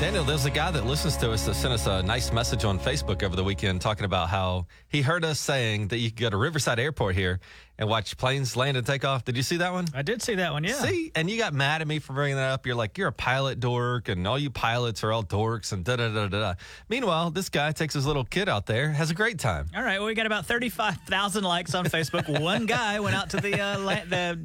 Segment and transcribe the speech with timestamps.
[0.00, 2.78] Daniel, there's a guy that listens to us that sent us a nice message on
[2.78, 6.30] Facebook over the weekend talking about how he heard us saying that you could go
[6.30, 7.40] to Riverside Airport here
[7.78, 9.24] and watch planes land and take off.
[9.24, 9.86] Did you see that one?
[9.94, 10.74] I did see that one, yeah.
[10.74, 12.66] See, and you got mad at me for bringing that up.
[12.66, 15.96] You're like, you're a pilot dork, and all you pilots are all dorks, and da
[15.96, 16.40] da da da.
[16.40, 16.54] da.
[16.88, 19.68] Meanwhile, this guy takes his little kid out there, has a great time.
[19.74, 22.40] All right, well, we got about 35,000 likes on Facebook.
[22.40, 24.40] One guy went out to the, uh, la- the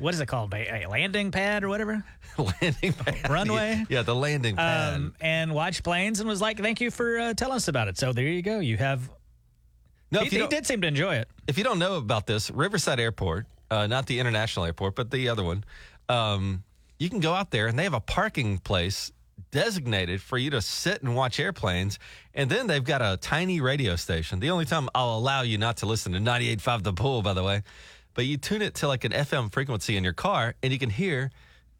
[0.00, 0.52] what is it called?
[0.54, 2.04] A, a landing pad or whatever?
[2.38, 3.30] landing pad.
[3.30, 3.84] Runway?
[3.90, 4.94] Yeah, the landing pad.
[4.94, 7.98] Um, and watched planes and was like, thank you for uh, telling us about it.
[7.98, 8.60] So there you go.
[8.60, 9.08] You have.
[10.10, 11.28] no, he, you he did seem to enjoy it.
[11.46, 15.28] if you don't know about this, Riverside Airport, uh, not the international airport, but the
[15.28, 15.64] other one,
[16.08, 16.64] um,
[16.98, 19.12] you can go out there and they have a parking place
[19.50, 21.98] designated for you to sit and watch airplanes.
[22.34, 24.40] And then they've got a tiny radio station.
[24.40, 27.42] The only time I'll allow you not to listen to 98.5 The Bull, by the
[27.42, 27.62] way,
[28.14, 30.90] but you tune it to like an FM frequency in your car and you can
[30.90, 31.30] hear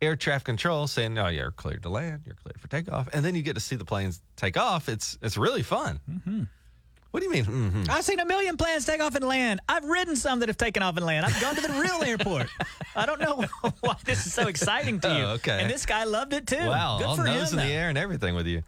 [0.03, 2.23] air traffic control saying, "Oh, you're cleared to land.
[2.25, 4.89] You're cleared for takeoff," and then you get to see the planes take off.
[4.89, 6.01] It's it's really fun.
[6.11, 6.43] Mm-hmm.
[7.11, 7.45] What do you mean?
[7.45, 7.85] Mm-hmm.
[7.91, 9.61] I've seen a million planes take off and land.
[9.69, 11.27] I've ridden some that have taken off and land.
[11.27, 12.49] I've gone to the real airport.
[12.95, 13.45] I don't know
[13.81, 15.25] why this is so exciting to you.
[15.25, 15.61] Oh, okay.
[15.61, 16.57] And this guy loved it too.
[16.65, 17.59] Wow, Good all for nose him.
[17.59, 18.63] in the air and everything with you.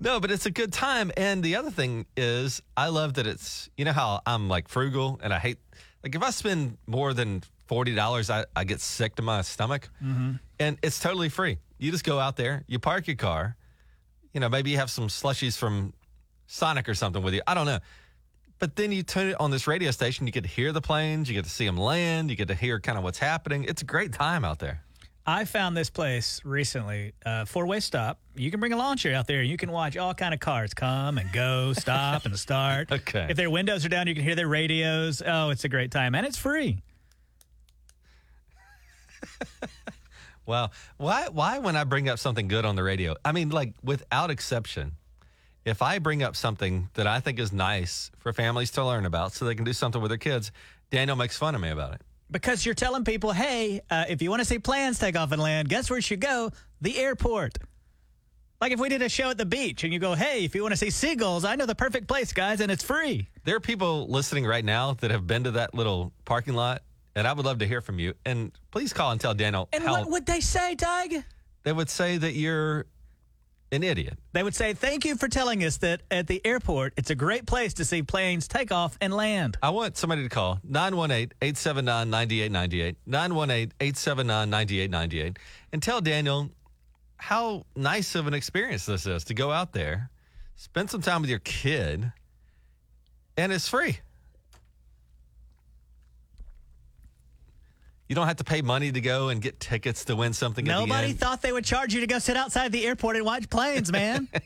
[0.00, 1.12] No, but it's a good time.
[1.16, 5.20] And the other thing is, I love that it's, you know how I'm like frugal
[5.22, 5.58] and I hate,
[6.02, 9.88] like if I spend more than $40, I, I get sick to my stomach.
[10.02, 10.32] Mm-hmm.
[10.58, 11.58] And it's totally free.
[11.78, 13.56] You just go out there, you park your car,
[14.32, 15.92] you know, maybe you have some slushies from
[16.46, 17.42] Sonic or something with you.
[17.46, 17.78] I don't know.
[18.58, 21.28] But then you turn it on this radio station, you get to hear the planes,
[21.28, 23.64] you get to see them land, you get to hear kind of what's happening.
[23.64, 24.82] It's a great time out there.
[25.28, 28.18] I found this place recently, uh, four way stop.
[28.34, 29.42] You can bring a launcher out there.
[29.42, 32.88] You can watch all kind of cars come and go, stop and start.
[32.98, 33.26] Okay.
[33.28, 35.22] If their windows are down, you can hear their radios.
[35.24, 36.82] Oh, it's a great time, and it's free.
[40.46, 40.70] Wow.
[40.96, 43.16] Why why when I bring up something good on the radio?
[43.22, 44.92] I mean, like without exception,
[45.66, 49.34] if I bring up something that I think is nice for families to learn about
[49.34, 50.50] so they can do something with their kids,
[50.90, 52.00] Daniel makes fun of me about it.
[52.30, 55.40] Because you're telling people, hey, uh, if you want to see planes take off and
[55.40, 56.50] land, guess where you should go?
[56.80, 57.58] The airport.
[58.60, 60.62] Like if we did a show at the beach and you go, hey, if you
[60.62, 63.28] want to see seagulls, I know the perfect place, guys, and it's free.
[63.44, 66.82] There are people listening right now that have been to that little parking lot,
[67.14, 68.14] and I would love to hear from you.
[68.26, 71.12] And please call and tell Daniel And how what would they say, Doug?
[71.62, 72.86] they would say that you're
[73.72, 74.18] an idiot.
[74.32, 77.46] They would say, thank you for telling us that at the airport, it's a great
[77.46, 79.56] place to see planes take off and land.
[79.62, 85.38] I want somebody to call 918 879 9898, 918 879 9898,
[85.72, 86.50] and tell Daniel
[87.16, 90.10] how nice of an experience this is to go out there,
[90.56, 92.12] spend some time with your kid,
[93.36, 93.98] and it's free.
[98.08, 100.74] You don't have to pay money to go and get tickets to win something at
[100.74, 103.48] the Nobody thought they would charge you to go sit outside the airport and watch
[103.48, 104.28] planes, man.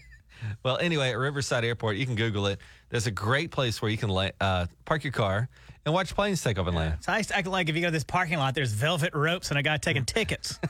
[0.64, 2.58] Well, anyway, at Riverside Airport, you can Google it.
[2.88, 5.48] There's a great place where you can uh, park your car
[5.84, 6.98] and watch planes take off and land.
[7.00, 9.14] so I used to act like if you go to this parking lot, there's velvet
[9.14, 10.58] ropes and a guy taking tickets.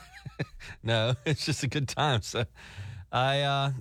[0.81, 2.21] No, it's just a good time.
[2.21, 2.45] So
[3.11, 3.71] I uh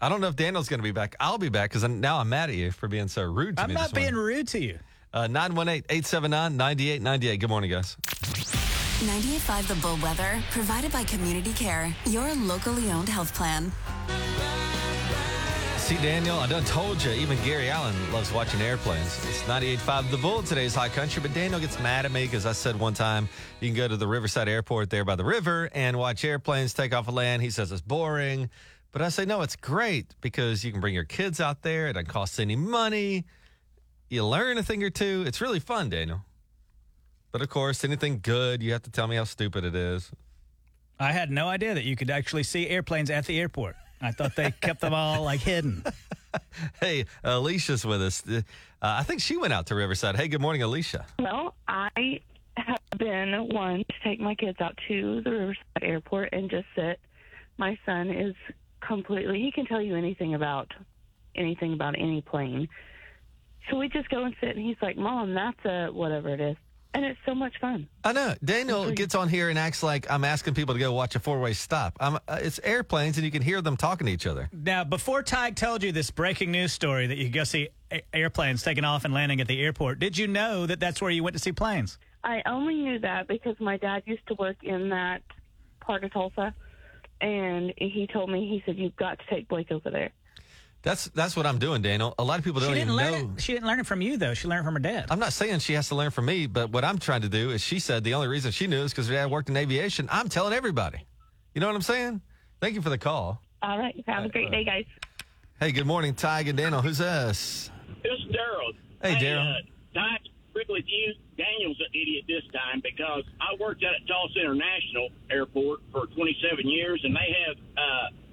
[0.00, 1.16] I don't know if Daniel's going to be back.
[1.18, 3.74] I'll be back because now I'm mad at you for being so rude to me.
[3.74, 4.36] I'm not being morning.
[4.36, 4.78] rude to you.
[5.16, 7.40] Uh, 918-879-9898.
[7.40, 7.96] Good morning, guys.
[9.00, 13.72] 98.5 The Bull Weather, provided by Community Care, your locally owned health plan.
[15.78, 19.06] See, Daniel, I done told you, even Gary Allan loves watching airplanes.
[19.26, 22.52] It's 98.5 The Bull, today's high country, but Daniel gets mad at me because I
[22.52, 23.26] said one time
[23.60, 26.92] you can go to the Riverside Airport there by the river and watch airplanes take
[26.92, 27.40] off and land.
[27.40, 28.50] He says it's boring.
[28.92, 31.88] But I say, no, it's great because you can bring your kids out there.
[31.88, 33.24] It doesn't cost any money.
[34.08, 35.24] You learn a thing or two.
[35.26, 36.22] It's really fun, Daniel.
[37.32, 40.10] But of course, anything good, you have to tell me how stupid it is.
[40.98, 43.76] I had no idea that you could actually see airplanes at the airport.
[44.00, 45.84] I thought they kept them all like hidden.
[46.80, 48.22] Hey, Alicia's with us.
[48.28, 48.42] Uh,
[48.82, 50.16] I think she went out to Riverside.
[50.16, 51.06] Hey, good morning, Alicia.
[51.18, 52.20] Well, I
[52.58, 57.00] have been one to take my kids out to the Riverside Airport and just sit.
[57.56, 58.34] My son is
[58.80, 60.72] completely, he can tell you anything about
[61.34, 62.68] anything about any plane.
[63.70, 66.56] So we just go and sit, and he's like, Mom, that's a whatever it is.
[66.94, 67.88] And it's so much fun.
[68.04, 68.34] I know.
[68.42, 71.38] Daniel gets on here and acts like I'm asking people to go watch a four
[71.40, 71.94] way stop.
[72.00, 74.48] I'm, uh, it's airplanes, and you can hear them talking to each other.
[74.50, 78.62] Now, before Tig told you this breaking news story that you go see a- airplanes
[78.62, 81.36] taking off and landing at the airport, did you know that that's where you went
[81.36, 81.98] to see planes?
[82.24, 85.22] I only knew that because my dad used to work in that
[85.80, 86.54] part of Tulsa.
[87.20, 90.12] And he told me, he said, You've got to take Blake over there.
[90.86, 92.14] That's that's what I'm doing, Daniel.
[92.16, 93.32] A lot of people don't didn't even learn know.
[93.36, 93.42] it.
[93.42, 94.34] She didn't learn it from you though.
[94.34, 95.06] She learned it from her dad.
[95.10, 97.50] I'm not saying she has to learn from me, but what I'm trying to do
[97.50, 100.08] is she said the only reason she knew is because her dad worked in aviation.
[100.12, 101.04] I'm telling everybody.
[101.54, 102.20] You know what I'm saying?
[102.60, 103.42] Thank you for the call.
[103.62, 103.96] All right.
[104.06, 104.84] Have a great day, guys.
[105.58, 106.82] Hey, good morning, Ty and Daniel.
[106.82, 107.68] Who's this?
[108.04, 108.72] This is Daryl.
[109.02, 109.56] Hey, Daryl.
[109.56, 109.62] Uh,
[109.92, 110.20] Doc,
[110.52, 115.08] strictly to you, Daniel's an idiot this time because I worked out at Tulsa International
[115.32, 118.25] Airport for 27 years, and they have uh, an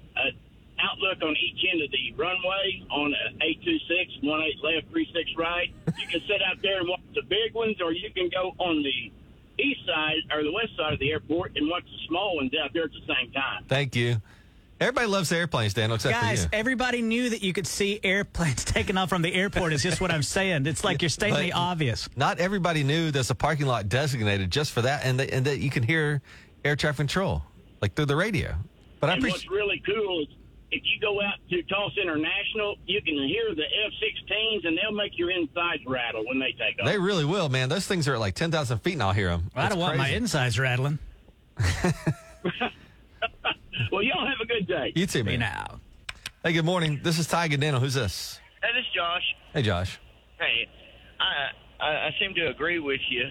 [0.84, 4.28] outlook on each end of the runway on a 826, 18
[4.62, 5.72] left, 36 right.
[5.98, 8.82] You can sit out there and watch the big ones, or you can go on
[8.82, 9.12] the
[9.62, 12.72] east side or the west side of the airport and watch the small ones out
[12.72, 13.64] there at the same time.
[13.68, 14.20] Thank you.
[14.80, 16.58] Everybody loves airplanes, Daniel, except Guys, for you.
[16.58, 19.72] everybody knew that you could see airplanes taking off from the airport.
[19.72, 20.66] Is just what I'm saying.
[20.66, 22.08] It's like you're stating the obvious.
[22.16, 25.60] Not everybody knew there's a parking lot designated just for that, and that, and that
[25.60, 26.22] you can hear
[26.64, 27.42] air traffic control
[27.80, 28.56] like through the radio.
[28.98, 29.48] But I and appreciate.
[29.48, 30.28] what's really cool is
[30.74, 35.16] if you go out to Tulsa International, you can hear the F-16s, and they'll make
[35.16, 36.86] your insides rattle when they take off.
[36.86, 37.68] They really will, man.
[37.68, 39.50] Those things are at like ten thousand feet, and I'll hear them.
[39.54, 40.98] I don't want my insides rattling.
[43.92, 44.92] well, y'all have a good day.
[44.96, 45.40] You too, Me man.
[45.40, 45.80] now.
[46.42, 47.00] Hey, good morning.
[47.02, 47.80] This is Ty and Daniel.
[47.80, 48.40] Who's this?
[48.62, 49.22] Hey, this is Josh.
[49.52, 50.00] Hey, Josh.
[50.38, 50.68] Hey,
[51.20, 53.24] I, I I seem to agree with you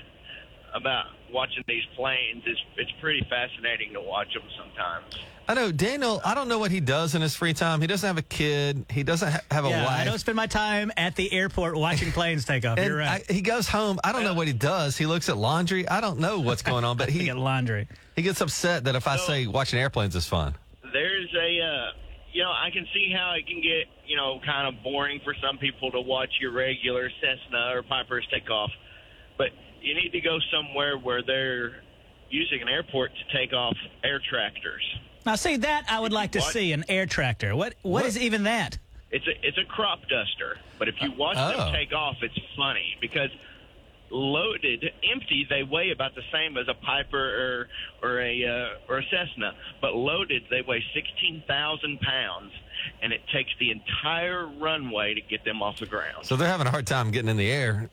[0.73, 2.43] about watching these planes.
[2.45, 5.15] It's it's pretty fascinating to watch them sometimes.
[5.47, 6.21] I know Daniel.
[6.23, 7.81] I don't know what he does in his free time.
[7.81, 8.85] He doesn't have a kid.
[8.89, 9.99] He doesn't ha- have a Yeah, wife.
[9.99, 12.79] I don't spend my time at the airport watching planes take off.
[12.79, 13.23] You're right.
[13.29, 13.99] I, he goes home.
[14.05, 14.97] I don't know what he does.
[14.97, 15.87] He looks at laundry.
[15.87, 17.89] I don't know what's going on, but he get laundry.
[18.15, 20.55] he gets upset that if I say watching airplanes is fun.
[20.93, 21.91] There's a, uh,
[22.31, 25.35] you know, I can see how it can get, you know, kind of boring for
[25.41, 28.71] some people to watch your regular Cessna or Pipers take off,
[29.37, 29.47] but
[29.81, 31.81] you need to go somewhere where they're
[32.29, 33.75] using an airport to take off
[34.05, 34.83] air tractors.
[35.25, 36.53] Now, see that I would like to What?
[36.53, 37.55] see an air tractor.
[37.55, 38.05] What what What?
[38.05, 38.77] is even that?
[39.11, 41.57] It's a it's a crop duster, but if you watch Oh.
[41.57, 43.29] them take off, it's funny because
[44.09, 47.17] loaded, empty, they weigh about the same as a Piper
[48.03, 52.51] or or a uh, or a Cessna, but loaded, they weigh sixteen thousand pounds,
[53.01, 56.25] and it takes the entire runway to get them off the ground.
[56.25, 57.89] So they're having a hard time getting in the air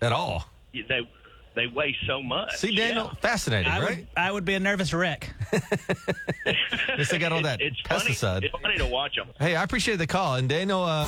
[0.00, 0.46] at all.
[0.72, 1.06] They
[1.54, 2.56] they weigh so much.
[2.56, 3.20] See, Daniel, Yeah.
[3.20, 3.96] fascinating, I right?
[3.98, 5.28] would I would be a nervous wreck.
[6.96, 8.20] Guess they got all that it's pesticide.
[8.20, 8.46] Funny.
[8.46, 9.28] It's funny to watch them.
[9.38, 10.36] Hey, I appreciate the call.
[10.36, 11.06] And Daniel, uh,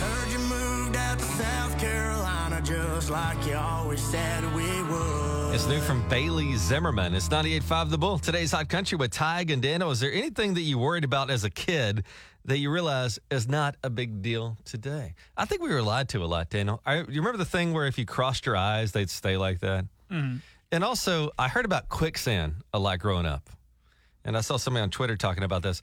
[0.00, 5.29] Heard you moved out to South Carolina just like you always said we would.
[5.52, 7.12] It's new from Bailey Zimmerman.
[7.14, 8.18] It's 98.5 The Bull.
[8.18, 9.90] Today's Hot Country with Tig and Daniel.
[9.90, 12.04] Is there anything that you worried about as a kid
[12.44, 15.14] that you realize is not a big deal today?
[15.36, 16.80] I think we were lied to a lot, Daniel.
[16.86, 19.86] I, you remember the thing where if you crossed your eyes, they'd stay like that?
[20.10, 20.36] Mm-hmm.
[20.70, 23.50] And also, I heard about quicksand a lot growing up.
[24.24, 25.82] And I saw somebody on Twitter talking about this.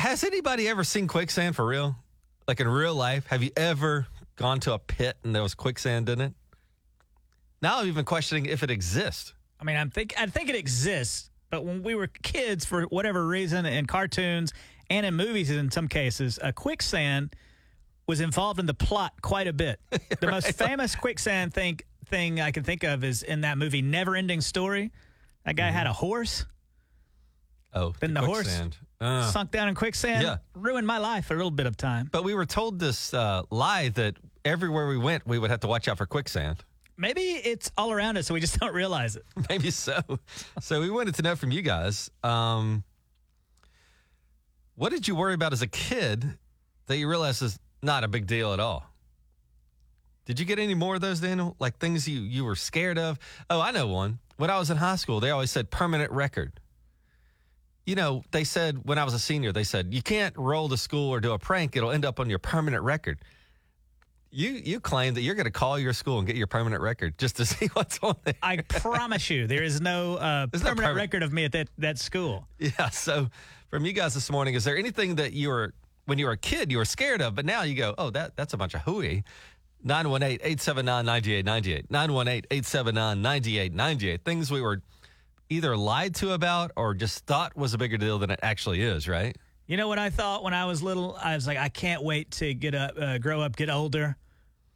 [0.00, 1.96] Has anybody ever seen quicksand for real?
[2.48, 3.28] Like in real life?
[3.28, 6.34] Have you ever gone to a pit and there was quicksand in it?
[7.64, 9.32] Now I'm even questioning if it exists.
[9.58, 13.26] I mean, I'm think I think it exists, but when we were kids, for whatever
[13.26, 14.52] reason, in cartoons
[14.90, 17.34] and in movies, in some cases, a quicksand
[18.06, 19.80] was involved in the plot quite a bit.
[20.20, 24.14] The most famous quicksand thing thing I can think of is in that movie Never
[24.14, 24.92] Ending Story.
[25.46, 26.44] That guy had a horse
[27.72, 28.76] Oh, Then the horse quicksand.
[29.00, 30.22] Uh, sunk down in quicksand.
[30.22, 30.36] Yeah.
[30.54, 32.10] ruined my life for a little bit of time.
[32.12, 35.66] but we were told this uh, lie that everywhere we went, we would have to
[35.66, 36.62] watch out for quicksand.
[36.96, 39.24] Maybe it's all around us, so we just don't realize it.
[39.48, 40.00] Maybe so.
[40.60, 42.84] So we wanted to know from you guys um,
[44.76, 46.36] what did you worry about as a kid
[46.86, 48.84] that you realized is not a big deal at all?
[50.26, 51.54] Did you get any more of those, Daniel?
[51.58, 53.18] Like things you, you were scared of?
[53.50, 54.18] Oh, I know one.
[54.36, 56.60] When I was in high school, they always said permanent record.
[57.86, 60.76] You know, they said when I was a senior, they said you can't roll to
[60.76, 63.18] school or do a prank; it'll end up on your permanent record.
[64.34, 67.16] You you claim that you're going to call your school and get your permanent record
[67.18, 68.34] just to see what's on there.
[68.42, 71.52] I promise you, there is no uh, There's no permanent permanent- record of me at
[71.52, 72.48] that, that school.
[72.58, 72.88] Yeah.
[72.90, 73.28] So,
[73.70, 75.72] from you guys this morning, is there anything that you were
[76.06, 78.34] when you were a kid you were scared of, but now you go, oh, that
[78.36, 79.22] that's a bunch of hooey.
[79.86, 81.88] 918-879-9898.
[81.88, 84.22] 918-879-9898.
[84.24, 84.80] Things we were
[85.50, 89.06] either lied to about or just thought was a bigger deal than it actually is,
[89.08, 89.36] right?
[89.66, 91.16] You know what I thought when I was little?
[91.22, 94.16] I was like, I can't wait to get up, uh, grow up, get older.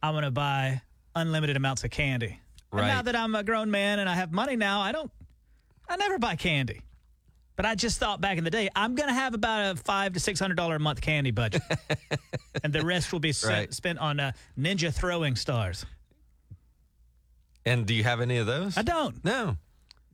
[0.01, 0.81] I'm gonna buy
[1.15, 2.39] unlimited amounts of candy.
[2.71, 5.11] And now that I'm a grown man and I have money now, I don't.
[5.87, 6.81] I never buy candy.
[7.55, 10.19] But I just thought back in the day, I'm gonna have about a five to
[10.19, 11.61] six hundred dollar a month candy budget,
[12.63, 13.73] and the rest will be Right.
[13.73, 15.85] spent on uh, ninja throwing stars.
[17.65, 18.77] And do you have any of those?
[18.77, 19.23] I don't.
[19.25, 19.57] No.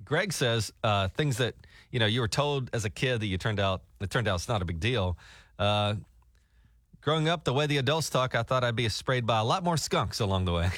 [0.03, 1.55] Greg says uh, things that
[1.91, 4.35] you know you were told as a kid that you turned out it turned out
[4.35, 5.17] it's not a big deal.
[5.59, 5.95] Uh,
[7.05, 9.63] growing up, the way the adults talk, I thought I'd be sprayed by a lot
[9.63, 10.69] more skunks along the way.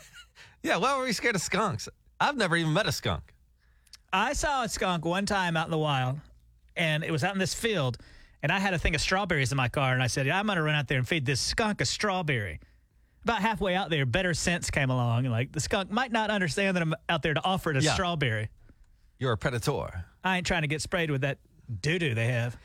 [0.62, 1.86] yeah, why were we scared of skunks?
[2.18, 3.34] I've never even met a skunk.
[4.10, 6.18] I saw a skunk one time out in the wild,
[6.76, 7.98] and it was out in this field,
[8.42, 10.46] and I had a thing of strawberries in my car, and I said, yeah, I'm
[10.46, 12.58] going to run out there and feed this skunk a strawberry.
[13.24, 16.74] About halfway out there, better sense came along, and like the skunk might not understand
[16.76, 17.92] that I'm out there to offer it a Yeah.
[17.92, 18.48] strawberry.
[19.18, 20.06] You're a predator.
[20.24, 21.38] I ain't trying to get sprayed with that
[21.82, 22.56] doo doo they have.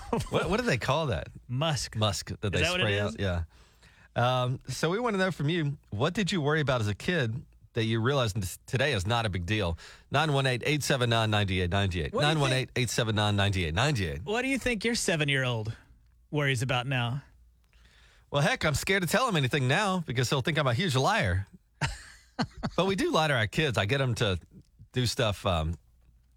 [0.30, 1.28] What, what do they call that?
[1.48, 1.96] Musk.
[1.96, 3.14] Musk that they that what it spray is?
[3.14, 3.20] out.
[3.20, 3.42] Yeah.
[4.14, 6.94] Um, so we want to know from you what did you worry about as a
[6.94, 7.34] kid
[7.74, 8.34] that you realize
[8.66, 9.78] today is not a big deal?
[10.10, 12.12] 918 879 9898.
[12.12, 14.24] What do you 918 879 9898.
[14.24, 15.74] What do you think your seven year old
[16.30, 17.22] worries about now?
[18.30, 20.96] Well, heck, I'm scared to tell him anything now because he'll think I'm a huge
[20.96, 21.46] liar.
[22.76, 23.76] but we do lie to our kids.
[23.76, 24.38] I get them to
[24.92, 25.74] do stuff, um,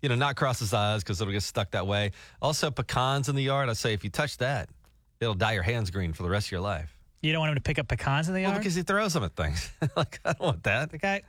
[0.02, 2.12] you know, not cross his eyes because it'll get stuck that way.
[2.42, 3.70] Also, pecans in the yard.
[3.70, 4.70] I say if you touch that,
[5.20, 6.96] it'll dye your hands green for the rest of your life.
[7.22, 8.62] You don't want him to pick up pecans in the Well, yard?
[8.62, 9.72] because he throws them at things.
[9.96, 10.92] like, I don't want that.
[10.92, 11.24] the guy,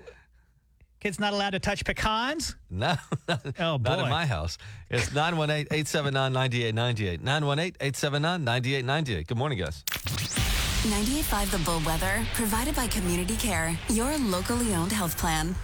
[1.00, 2.54] kid's not allowed to touch pecans?
[2.68, 2.96] No,
[3.28, 4.58] not, Oh, not in my house.
[4.90, 7.23] It's 918 879 9898.
[7.23, 9.26] 918 879 9898.
[9.26, 9.85] Good morning, guys.
[10.87, 15.54] 98.5 The Bull Weather, provided by Community Care, your locally owned health plan.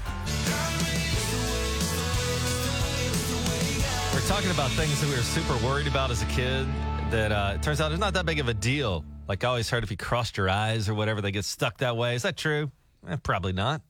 [4.23, 6.69] We're talking about things that we were super worried about as a kid
[7.11, 9.05] that uh, it turns out it's not that big of a deal.
[9.27, 11.97] Like I always heard if you crossed your eyes or whatever, they get stuck that
[11.97, 12.15] way.
[12.15, 12.71] Is that true?
[13.09, 13.83] Eh, probably not.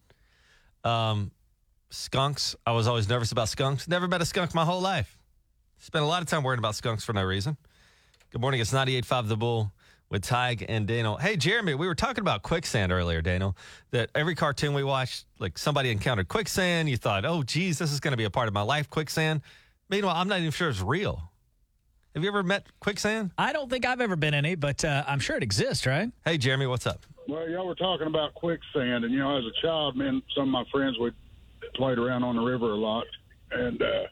[0.85, 1.33] Um,
[1.91, 2.57] skunks.
[2.67, 3.87] I was always nervous about skunks.
[3.87, 5.19] Never met a skunk my whole life.
[5.81, 7.59] Spent a lot of time worrying about skunks for no reason.
[8.31, 8.59] Good morning.
[8.59, 9.71] It's 98.5 The Bull
[10.09, 11.19] with Tig and Daniel.
[11.19, 13.55] Hey, Jeremy, we were talking about quicksand earlier, Daniel,
[13.91, 16.89] that every cartoon we watched, like somebody encountered quicksand.
[16.89, 19.43] You thought, oh, geez, this is going to be a part of my life, quicksand.
[19.89, 21.31] Meanwhile, I'm not even sure it's real.
[22.15, 23.31] Have you ever met quicksand?
[23.39, 26.11] I don't think I've ever been any, but uh, I'm sure it exists, right?
[26.25, 27.07] Hey, Jeremy, what's up?
[27.27, 30.49] Well, y'all were talking about quicksand, and you know, as a child, man, some of
[30.49, 31.15] my friends would
[31.75, 33.05] played around on the river a lot,
[33.51, 34.03] and uh,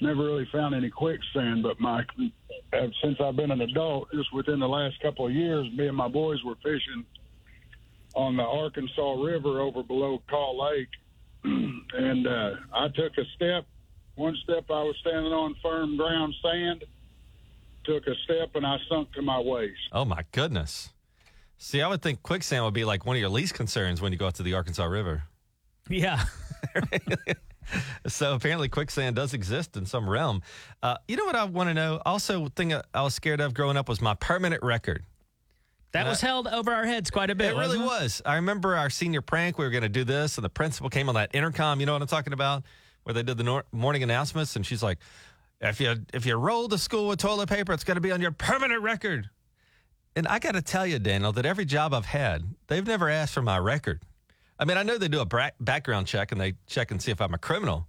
[0.00, 1.62] never really found any quicksand.
[1.62, 2.00] But my,
[2.72, 5.96] uh, since I've been an adult, just within the last couple of years, me and
[5.96, 7.04] my boys were fishing
[8.14, 10.88] on the Arkansas River over below Kaw Lake,
[11.44, 13.66] and uh, I took a step.
[14.18, 16.84] One step, I was standing on firm ground sand.
[17.84, 19.78] Took a step, and I sunk to my waist.
[19.92, 20.90] Oh, my goodness.
[21.56, 24.18] See, I would think quicksand would be like one of your least concerns when you
[24.18, 25.22] go out to the Arkansas River.
[25.88, 26.24] Yeah.
[28.06, 30.42] So apparently, quicksand does exist in some realm.
[30.82, 32.00] Uh, you know what I want to know?
[32.06, 35.04] Also, thing I was scared of growing up was my permanent record.
[35.92, 37.52] That was held over our heads quite a bit.
[37.52, 38.22] It really wasn't was.
[38.24, 39.58] I remember our senior prank.
[39.58, 41.80] We were going to do this, and the principal came on that intercom.
[41.80, 42.64] You know what I'm talking about,
[43.08, 44.98] where they did the nor- morning announcements, and she's like,
[45.62, 48.20] "If you if you roll to school with toilet paper, it's going to be on
[48.20, 49.30] your permanent record."
[50.14, 53.32] And I got to tell you, Daniel, that every job I've had, they've never asked
[53.32, 54.02] for my record.
[54.58, 57.10] I mean, I know they do a bra- background check and they check and see
[57.10, 57.86] if I'm a criminal.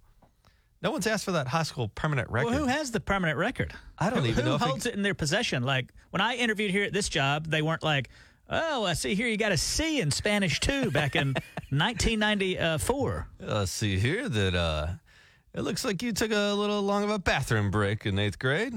[0.80, 2.50] No one's asked for that high school permanent record.
[2.52, 3.74] Well, who has the permanent record?
[3.98, 5.64] I don't Who- even who know if it- holds it in their possession.
[5.64, 8.08] Like when I interviewed here at this job, they weren't like,
[8.48, 11.34] "Oh, I see here you got a C in Spanish too." Back in
[11.70, 13.26] 1994.
[13.44, 14.86] Uh, see here that uh,
[15.54, 18.74] it looks like you took a little long of a bathroom break in eighth grade,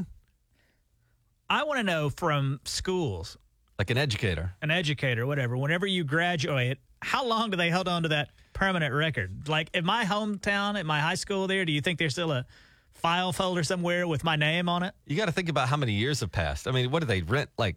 [1.50, 3.38] I want to know from schools,
[3.78, 4.54] like an educator.
[4.62, 5.56] an educator, whatever.
[5.58, 9.48] Whenever you graduate, how long do they hold on to that permanent record?
[9.48, 12.46] Like in my hometown, at my high school, there, do you think there's still a
[12.94, 14.94] file folder somewhere with my name on it?
[15.06, 16.68] You got to think about how many years have passed.
[16.68, 17.76] I mean, what do they rent like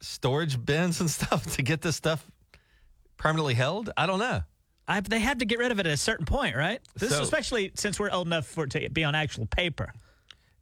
[0.00, 2.26] storage bins and stuff to get this stuff
[3.16, 3.90] permanently held?
[3.96, 4.42] I don't know.
[4.92, 6.80] I, they have to get rid of it at a certain point, right?
[6.96, 9.92] This So- especially since we're old enough for it to be on actual paper.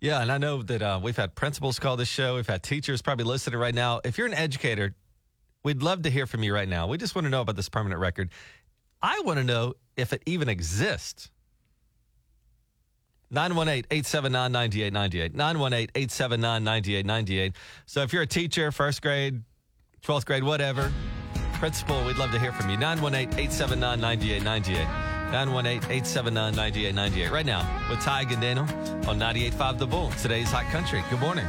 [0.00, 2.36] Yeah, and I know that uh, we've had principals call this show.
[2.36, 4.00] We've had teachers probably listening right now.
[4.04, 4.94] If you're an educator,
[5.62, 6.86] we'd love to hear from you right now.
[6.86, 8.30] We just want to know about this permanent record.
[9.02, 11.30] I want to know if it even exists.
[13.30, 15.34] 918 879 9898.
[15.34, 17.52] 918 879 9898.
[17.86, 19.42] So if you're a teacher, first grade,
[20.02, 20.90] 12th grade, whatever,
[21.60, 22.78] principal, we'd love to hear from you.
[22.78, 24.82] 918 879 9898.
[25.30, 27.30] 918 879 9898.
[27.30, 28.64] Right now with Ty and Daniel
[29.06, 30.10] on 98.5 The Bull.
[30.22, 31.04] Today's Hot Country.
[31.10, 31.44] Good morning.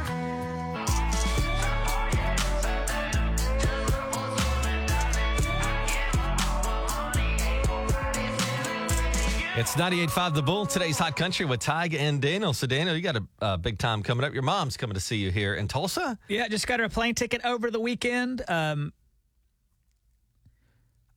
[9.56, 10.66] It's 98.5 The Bull.
[10.66, 12.52] Today's Hot Country with Tig and Daniel.
[12.52, 14.34] So, Daniel, you got a big time coming up.
[14.34, 16.18] Your mom's coming to see you here in Tulsa.
[16.28, 18.42] Yeah, just got her a plane ticket over the weekend.
[18.48, 18.92] Um,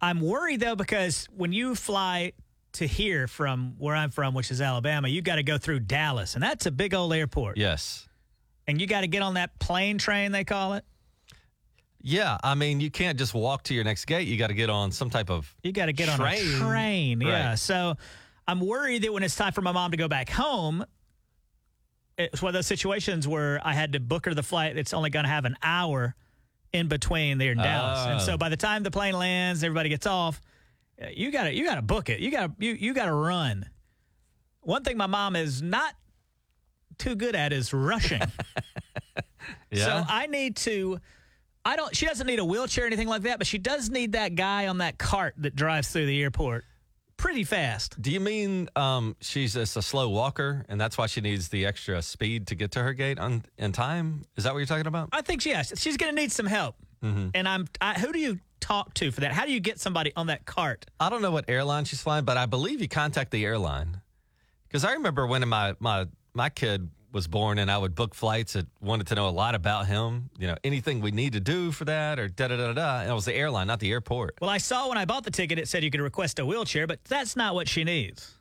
[0.05, 2.33] I'm worried though because when you fly
[2.74, 6.35] to here from where I'm from, which is Alabama, you got to go through Dallas,
[6.35, 7.57] and that's a big old airport.
[7.57, 8.07] Yes.
[8.67, 10.85] And you got to get on that plane train they call it.
[12.03, 14.27] Yeah, I mean, you can't just walk to your next gate.
[14.27, 15.51] You got to get on some type of.
[15.63, 16.55] You got to get on Train.
[16.55, 17.21] a train.
[17.21, 17.50] Yeah.
[17.50, 17.59] Right.
[17.59, 17.95] So
[18.47, 20.85] I'm worried that when it's time for my mom to go back home,
[22.15, 25.09] it's one of those situations where I had to book her the flight It's only
[25.09, 26.13] going to have an hour
[26.75, 28.05] in between there in Dallas.
[28.05, 28.24] And Oh.
[28.24, 30.39] so by the time the plane lands, everybody gets off,
[31.01, 32.20] uh, you got to you got to book it.
[32.20, 33.67] You got to you you got to run.
[34.62, 35.94] One thing my mom is not
[36.98, 38.22] too good at is rushing.
[39.70, 39.86] Yeah.
[39.86, 41.00] So I need to.
[41.63, 41.96] I don't.
[41.96, 44.67] She doesn't need a wheelchair or anything like that, but she does need that guy
[44.67, 46.65] on that cart that drives through the airport
[47.25, 48.00] pretty fast.
[48.00, 51.65] Do you mean um, she's just a slow walker, and that's why she needs the
[51.65, 54.25] extra speed to get to her gate on in time?
[54.36, 55.10] Is that what you're talking about?
[55.12, 56.75] I think she- yes, she's going to need some help.
[57.01, 57.67] And I'm.
[57.79, 59.32] I, who do you talk to for that?
[59.32, 60.88] How do you get somebody on that cart?
[61.00, 64.01] I don't know what airline she's flying, but I believe you contact the airline.
[64.67, 68.53] Because I remember when my my my kid was born, and I would book flights
[68.53, 70.29] that wanted to know a lot about him.
[70.38, 73.00] You know, anything we need to do for that, or da da da da.
[73.00, 74.36] And it was the airline, not the airport.
[74.41, 76.86] Well, I saw when I bought the ticket, it said you could request a wheelchair,
[76.86, 78.36] but that's not what she needs.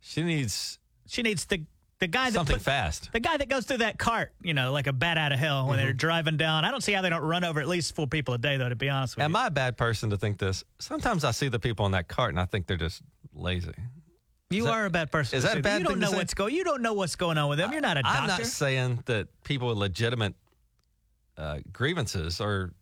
[0.00, 1.62] She needs She needs the
[1.98, 3.10] the guy that something put- fast.
[3.12, 5.66] The guy that goes through that cart, you know, like a bat out of hell
[5.66, 5.96] when they're mm-hmm.
[5.96, 6.66] driving down.
[6.66, 8.68] I don't see how they don't run over at least four people a day, though.
[8.68, 10.62] To be honest with Am you, I a bad person to think this?
[10.78, 13.00] Sometimes I see the people on that cart, and I think they're just
[13.32, 13.72] lazy.
[14.50, 15.36] You that- are a bad person.
[15.38, 16.54] is that a bad You don't thing know what's going.
[16.54, 17.72] You don't know what's going on with them.
[17.72, 18.18] You're not a doctor.
[18.20, 20.34] I'm not saying that people with legitimate
[21.36, 22.72] uh, grievances or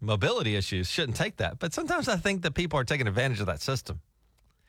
[0.00, 3.46] mobility issues shouldn't take that, but sometimes I think that people are taking advantage of
[3.46, 4.00] that system.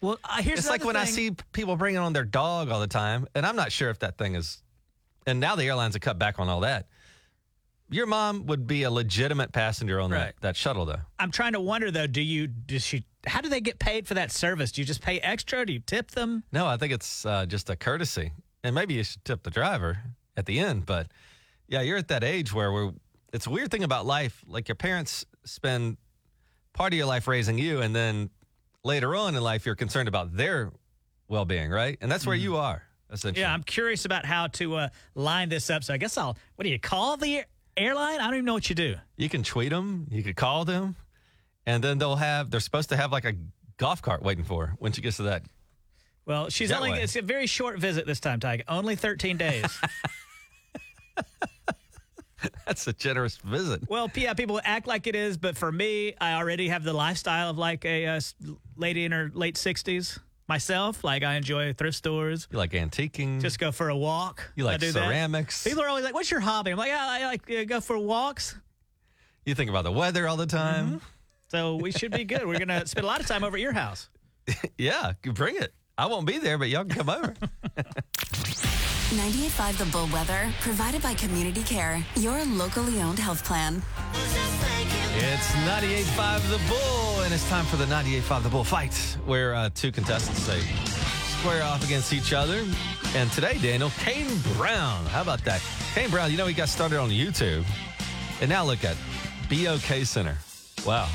[0.02, 2.88] well, uh, here's it's like when I see people bringing on their dog all the
[2.88, 4.62] time, and I'm not sure if that thing is.
[5.28, 6.88] And now the airlines have cut back on all that.
[7.92, 10.20] Your mom would be a legitimate passenger on Right.
[10.20, 11.02] that, that shuttle, though.
[11.20, 12.08] I'm trying to wonder though.
[12.08, 12.48] Do you?
[12.48, 13.06] Does she?
[13.28, 14.72] How do they get paid for that service?
[14.72, 15.66] Do you just pay extra?
[15.66, 16.44] Do you tip them?
[16.52, 18.32] No, I think it's uh, just a courtesy,
[18.64, 20.00] and maybe you should tip the driver
[20.36, 20.86] at the end.
[20.86, 21.08] But
[21.68, 22.92] yeah, you're at that age where we're.
[23.34, 24.44] It's a weird thing about life.
[24.48, 25.98] Like your parents spend
[26.74, 28.30] part of your life raising you, and then
[28.84, 30.72] later on in life, you're concerned about their
[31.28, 31.98] well-being, right?
[32.02, 33.42] And that's where you are essentially.
[33.42, 35.84] Yeah, I'm curious about how to uh, line this up.
[35.84, 36.38] So I guess I'll.
[36.56, 37.44] What do you call the
[37.78, 38.20] airline?
[38.20, 38.96] I don't even know what you do.
[39.18, 40.08] You can tweet them.
[40.10, 40.96] You could call them,
[41.66, 42.50] and then they'll have.
[42.52, 43.34] They're supposed to have like a
[43.78, 45.44] golf cart waiting for her when she gets to that.
[46.26, 46.92] Well, she's That only.
[46.92, 47.02] way.
[47.02, 48.64] It's a very short visit this time, Tyga.
[48.68, 49.66] Only 13 days.
[52.66, 53.88] That's a generous visit.
[53.88, 57.52] well, yeah, people act like it is, but for me, I already have the lifestyle
[57.52, 58.22] of like a uh,
[58.76, 61.04] lady in her late 60s myself.
[61.04, 62.48] Like I enjoy thrift stores.
[62.52, 63.42] You like antiquing.
[63.42, 64.52] Just go for a walk.
[64.56, 65.08] you like do that.
[65.08, 65.64] ceramics.
[65.64, 67.98] People are always like, "What's your hobby?" I'm like, "Yeah, I like uh, go for
[68.00, 68.56] walks."
[69.46, 70.86] you think about the weather all the time.
[70.88, 70.98] Mm-hmm.
[71.52, 72.48] So we should be good.
[72.48, 74.10] We're gonna spend a lot of time over at your house.
[74.78, 75.74] Yeah, bring it.
[75.98, 77.34] I won't be there, but y'all can come over.
[79.12, 83.84] 98.5 The Bull Weather, provided by Community Care, your locally owned health plan.
[85.18, 89.70] it's 98.5 The Bull, and it's time for the 98.5 The Bull fight, where uh,
[89.76, 90.62] two contestants they
[91.40, 92.66] square off against each other.
[93.14, 95.06] And today, Daniel, Kane Brown.
[95.08, 95.62] How about that?
[95.94, 97.66] Kane Brown, you know, he got started on YouTube.
[98.40, 98.96] And now look at
[99.50, 100.38] BOK Center.
[100.86, 101.10] Wow.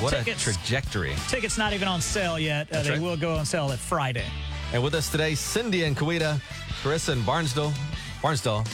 [0.00, 0.42] What Tickets.
[0.46, 1.14] a trajectory.
[1.28, 2.70] Tickets not even on sale yet.
[2.70, 3.00] Uh, they right.
[3.00, 4.26] will go on sale at Friday.
[4.74, 6.38] And with us today, Cindy and Coweta,
[6.82, 7.72] Carissa and Barnsdall.
[8.20, 8.68] Barnsdall.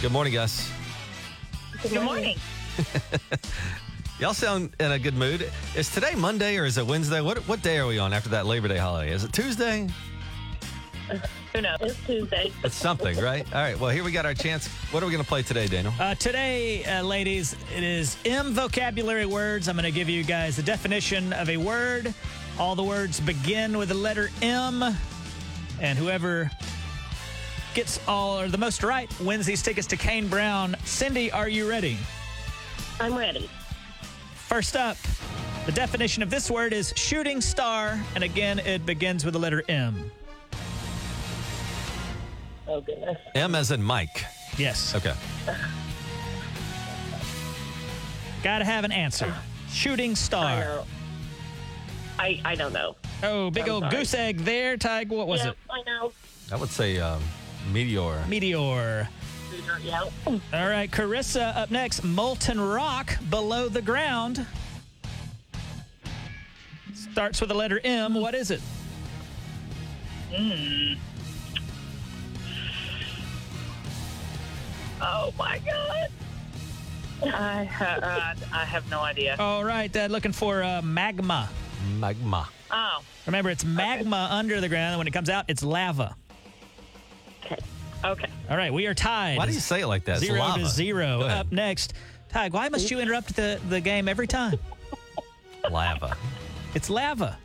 [0.00, 0.70] Good morning, guys.
[1.82, 2.38] Good morning.
[4.18, 5.50] Y'all sound in a good mood.
[5.74, 7.20] Is today Monday or is it Wednesday?
[7.20, 9.12] What what day are we on after that Labor Day holiday?
[9.12, 9.88] Is it Tuesday?
[11.54, 11.78] Who knows?
[11.80, 12.52] It's Tuesday.
[12.64, 13.46] It's something, right?
[13.54, 13.78] All right.
[13.78, 14.68] Well, here we got our chance.
[14.90, 15.92] What are we going to play today, Daniel?
[15.98, 19.68] Uh, today, uh, ladies, it is M vocabulary words.
[19.68, 22.12] I'm going to give you guys the definition of a word.
[22.58, 24.82] All the words begin with the letter M,
[25.80, 26.50] and whoever
[27.74, 30.74] gets all or the most right wins these tickets to Kane Brown.
[30.84, 31.98] Cindy, are you ready?
[32.98, 33.50] I'm ready.
[34.34, 34.96] First up,
[35.66, 39.62] the definition of this word is shooting star, and again, it begins with the letter
[39.68, 40.10] M.
[42.68, 43.18] Oh goodness.
[43.34, 44.24] M as in Mike.
[44.58, 44.94] Yes.
[44.94, 45.14] Okay.
[48.42, 49.34] Got to have an answer.
[49.70, 50.60] Shooting I star.
[50.60, 50.84] know.
[52.18, 52.96] I I don't know.
[53.22, 53.96] Oh, big I'm old sorry.
[53.96, 55.10] goose egg there, Tig.
[55.10, 55.56] What was yeah, it?
[55.70, 56.12] I know.
[56.52, 57.22] I would say um,
[57.72, 58.24] Meteor.
[58.28, 59.08] Meteor.
[59.82, 60.00] Yeah.
[60.26, 62.02] All right, Carissa up next.
[62.04, 64.44] Molten rock below the ground.
[66.94, 68.14] Starts with the letter M.
[68.14, 68.60] What is it?
[75.00, 76.08] Oh my god.
[77.34, 79.36] I ha- uh, I have no idea.
[79.38, 81.48] All right, Dad, looking for uh, magma.
[81.98, 82.48] Magma.
[82.70, 83.02] Oh.
[83.26, 86.14] Remember, it's magma under the ground, and when it comes out, it's lava.
[87.44, 87.56] Okay.
[88.04, 88.28] Okay.
[88.50, 89.38] All right, we are tied.
[89.38, 90.16] Why do you say it like that?
[90.18, 90.60] It's Zero lava.
[90.60, 91.20] to zero.
[91.22, 91.94] Up next,
[92.32, 94.58] Tig, why must you interrupt the, the game every time?
[95.70, 96.16] Lava.
[96.74, 97.38] It's lava.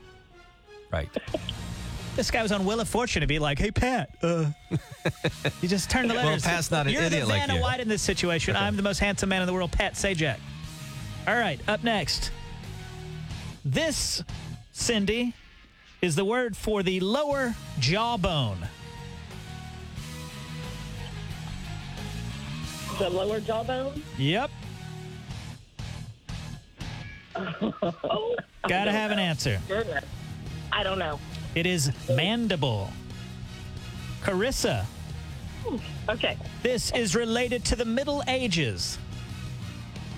[0.91, 1.09] Right.
[2.15, 4.45] This guy was on Wheel of Fortune to be like, "Hey Pat, uh,
[5.61, 7.55] you just turned the letters." Well, letters." Pat's not an You're idiot the like Vanna
[7.55, 7.61] you.
[7.61, 8.55] White in this situation.
[8.55, 10.37] I'm the most handsome man in the world, Pat Sajak.
[11.27, 12.31] All right, up next.
[13.63, 14.23] This,
[14.73, 15.33] Cindy,
[16.01, 18.57] is the word for the lower jawbone.
[22.99, 24.03] The lower jawbone.
[24.17, 24.51] Yep.
[27.33, 28.35] Oh,
[28.67, 29.59] Gotta have an answer.
[30.71, 31.17] I don't know.
[31.55, 32.89] It is mandible.
[34.23, 34.85] Carissa,
[36.09, 36.37] Okay.
[36.63, 38.97] this is related to the Middle Ages.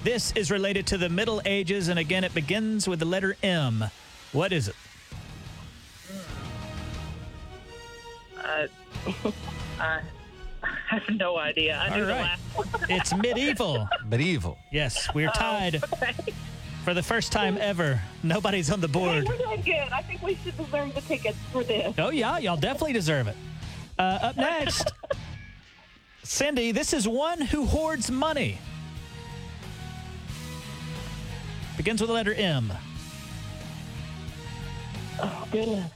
[0.03, 3.85] This is related to the Middle Ages, and again, it begins with the letter M.
[4.33, 4.75] What is it?
[8.37, 8.67] Uh,
[9.79, 10.01] I
[10.89, 11.77] have no idea.
[11.77, 12.21] I All knew the right.
[12.21, 12.67] last one.
[12.89, 13.87] It's medieval.
[14.05, 14.57] Medieval.
[14.71, 16.13] Yes, we're tied Okay.
[16.83, 17.99] For the first time ever.
[18.23, 19.27] Nobody's on the Hey, board.
[19.27, 19.91] we're doing good.
[19.91, 21.93] I think we should deserve the tickets for this.
[21.97, 23.35] Oh, yeah, y'all definitely deserve it.
[23.97, 24.91] Uh, up next,
[26.23, 28.57] Cindy, this is one who hoards money.
[31.77, 32.71] Begins with the letter M.
[35.21, 35.91] Oh, goodness.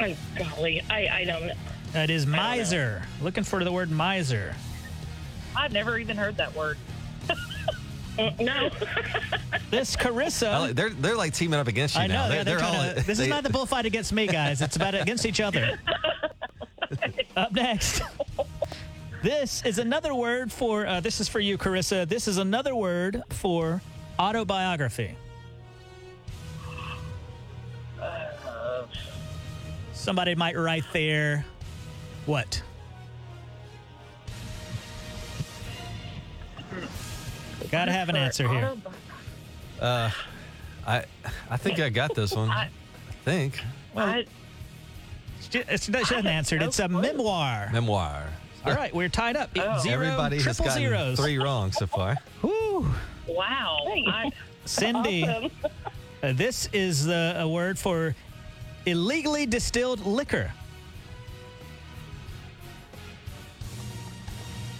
[0.00, 0.82] Oh, golly.
[0.90, 1.54] I, I don't know.
[1.92, 3.02] That is miser.
[3.22, 4.54] Looking for the word miser.
[5.56, 6.76] I've never even heard that word.
[8.18, 8.70] Uh, no.
[9.70, 10.60] This Carissa.
[10.60, 12.28] like- They're they're like teaming up against you I now.
[12.28, 12.28] know.
[12.28, 12.72] They're, they're all.
[12.94, 14.60] to, this they- is not the bullfight against me, guys.
[14.62, 15.78] It's about against each other.
[17.36, 18.02] Up next.
[19.22, 22.06] This is another word for, uh, this is for you, Carissa.
[22.08, 23.82] This is another word for
[24.18, 25.16] autobiography.
[29.92, 31.44] Somebody might write there,
[32.26, 32.62] what?
[37.74, 38.72] Gotta have an answer here.
[39.80, 40.10] Uh,
[40.86, 41.04] I
[41.50, 42.48] I think I got this one.
[42.62, 42.70] I I-
[43.24, 43.60] think
[43.96, 44.26] I,
[45.50, 46.62] She, it's, she hasn't answered.
[46.62, 47.70] It's a memoir.
[47.72, 48.28] memoir.
[48.64, 49.50] All right, we're tied up.
[49.56, 49.78] Oh.
[49.80, 51.18] Zero, Everybody has triple gotten zeros.
[51.18, 52.16] three wrong so far.
[52.42, 52.86] Woo.
[53.26, 53.78] wow.
[54.08, 54.30] I,
[54.66, 55.50] Cindy, Awesome.
[56.22, 58.14] uh, this is the, a word for
[58.86, 60.52] illegally distilled liquor.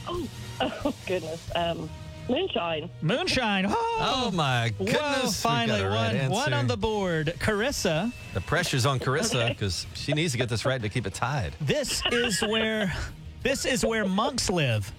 [0.07, 0.28] Oh,
[0.61, 1.50] oh, goodness.
[1.54, 1.88] Um,
[2.28, 2.90] moonshine.
[3.02, 3.66] Moonshine.
[3.68, 4.94] Oh, oh my goodness!
[4.94, 7.34] Whoa, we got finally, a right one, one on the board.
[7.38, 11.14] Carissa, The pressure's on Carissa because she needs to get this right to keep it
[11.14, 11.54] tied.
[11.60, 12.92] this is where
[13.42, 14.92] this is where monks live.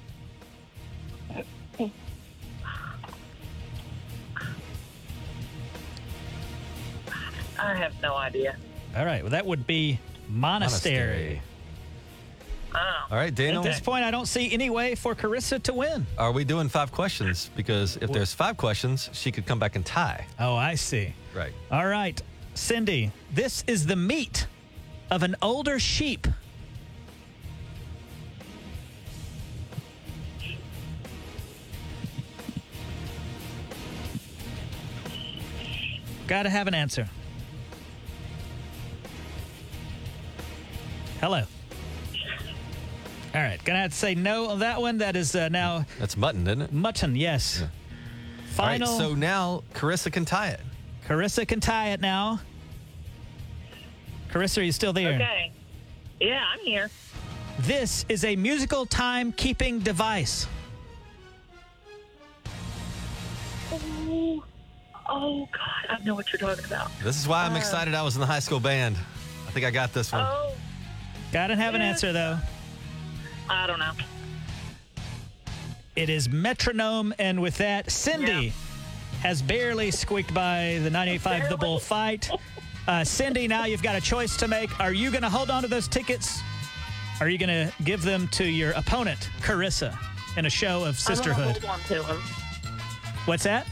[7.58, 8.56] I have no idea.
[8.96, 11.42] All right, well, that would be monastery.
[11.44, 11.55] Oh.
[13.12, 13.64] All right, Daniel.
[13.64, 16.06] At this point, I don't see any way for Carissa to win.
[16.18, 17.50] Are we doing five questions?
[17.56, 20.26] Because if there's five questions, she could come back and tie.
[20.40, 21.14] Oh, I see.
[21.34, 21.54] Right.
[21.72, 22.22] All right,
[22.56, 24.48] Cindy, this is the meat
[25.12, 26.28] of an older sheep.
[36.28, 37.08] Gotta have an answer.
[41.22, 41.44] Hello.
[43.36, 45.00] All right, gonna have to say no on that one.
[45.00, 46.72] That is uh, now That's mutton, isn't it?
[46.72, 47.18] mutton.
[47.18, 47.62] Yes.
[47.62, 47.68] All
[48.66, 48.98] right, Final.
[48.98, 50.62] so now Carissa can tie it.
[51.06, 52.40] Carissa can tie it now.
[54.32, 55.16] Carissa, are you still there?
[55.16, 55.52] Okay.
[56.22, 56.90] Yeah, I'm here.
[57.60, 60.48] This is a musical timekeeping device.
[63.74, 64.44] Oh,
[65.10, 66.00] oh God.
[66.00, 66.90] I know what you're talking about.
[67.04, 68.96] This is why I'm excited I was in the high school band.
[69.46, 70.26] I think I got this one.
[70.26, 70.54] Oh,
[71.34, 72.38] Gotta have an answer, though.
[73.50, 73.92] I don't know.
[75.96, 78.54] It is metronome, and with that, Cindy
[79.22, 82.30] has barely squeaked by the 98.5 The Bull fight.
[82.88, 84.80] Uh, Cindy, now you've got a choice to make.
[84.80, 86.40] Are you going to hold on to those tickets?
[87.20, 89.98] Are you going to give them to your opponent, Carissa,
[90.38, 91.58] in a show of sisterhood?
[91.58, 92.18] hold on to him.
[93.26, 93.66] What's that?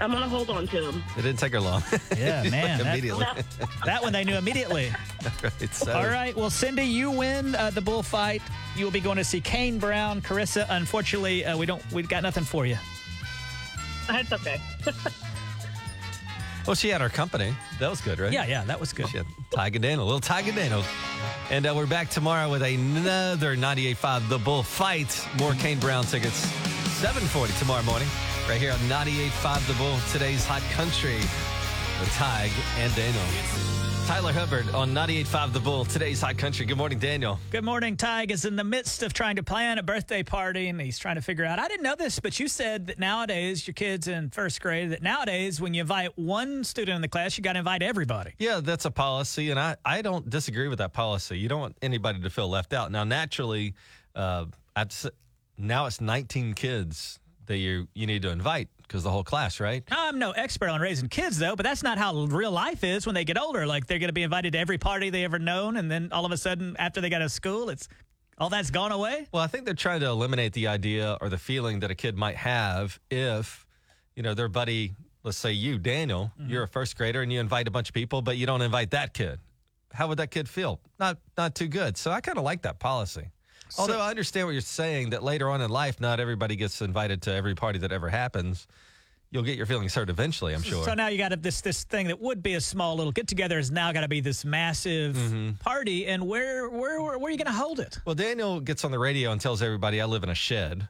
[0.00, 1.02] I'm gonna hold on to him.
[1.16, 1.82] It didn't take her long.
[2.16, 3.26] Yeah, man, that- immediately.
[3.84, 4.92] That one they knew immediately.
[5.42, 6.36] right, so, All right.
[6.36, 8.42] Well, Cindy, you win uh, the bullfight.
[8.76, 10.66] You will be going to see Kane Brown, Carissa.
[10.68, 11.82] Unfortunately, uh, we don't.
[11.92, 12.76] We've got nothing for you.
[14.08, 14.60] That's okay.
[16.66, 17.54] Well, she had our company.
[17.78, 18.32] That was good, right?
[18.32, 19.08] Yeah, yeah, that was good.
[19.08, 20.82] She had Tiger Daniel, little Tiger Daniel.
[21.50, 25.26] And uh, we're back tomorrow with another 98.5 The Bull Fight.
[25.38, 26.36] More Kane Brown tickets.
[27.00, 28.08] 740 tomorrow morning,
[28.48, 31.16] right here on 98.5 The Bull, today's hot country.
[32.00, 33.22] with Tig and Daniel.
[34.06, 36.66] Tyler Hubbard on 98.5 The Bull, today's hot Country.
[36.66, 37.38] Good morning, Daniel.
[37.50, 37.96] Good morning.
[37.96, 41.14] Tig is in the midst of trying to plan a birthday party, and he's trying
[41.14, 41.58] to figure out.
[41.58, 45.02] I didn't know this, but you said that nowadays, your kids in first grade, that
[45.02, 48.32] nowadays, when you invite one student in the class, you got to invite everybody.
[48.38, 51.38] Yeah, that's a policy, and I, I don't disagree with that policy.
[51.38, 52.92] You don't want anybody to feel left out.
[52.92, 53.72] Now, naturally,
[54.14, 54.44] uh,
[54.76, 54.92] I'd,
[55.56, 59.82] now it's 19 kids that you you need to invite because the whole class, right?
[59.90, 63.14] I'm no expert on raising kids, though, but that's not how real life is when
[63.14, 63.66] they get older.
[63.66, 66.24] Like they're going to be invited to every party they ever known, and then all
[66.24, 67.88] of a sudden, after they got out of school, it's
[68.38, 69.26] all that's gone away.
[69.32, 72.16] Well, I think they're trying to eliminate the idea or the feeling that a kid
[72.16, 73.66] might have if,
[74.16, 76.50] you know, their buddy, let's say you, Daniel, mm-hmm.
[76.50, 78.90] you're a first grader and you invite a bunch of people, but you don't invite
[78.90, 79.38] that kid.
[79.92, 80.80] How would that kid feel?
[80.98, 81.96] Not not too good.
[81.96, 83.28] So I kind of like that policy.
[83.78, 87.22] Although I understand what you're saying that later on in life, not everybody gets invited
[87.22, 88.66] to every party that ever happens.
[89.30, 90.84] You'll get your feelings hurt eventually, I'm sure.
[90.84, 93.58] So now you got this this thing that would be a small little get together
[93.58, 95.50] is now got to be this massive Mm-hmm.
[95.60, 97.98] party, and where where where, where are you going to hold it?
[98.04, 100.86] Well, Daniel gets on the radio and tells everybody I live in a shed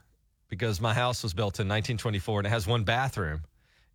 [0.49, 3.41] because my house was built in 1924 and it has one bathroom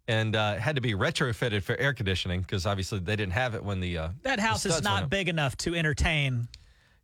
[0.07, 3.53] and uh, it had to be retrofitted for air conditioning because obviously they didn't have
[3.53, 6.47] it when the uh, That the house is studs went not big enough to entertain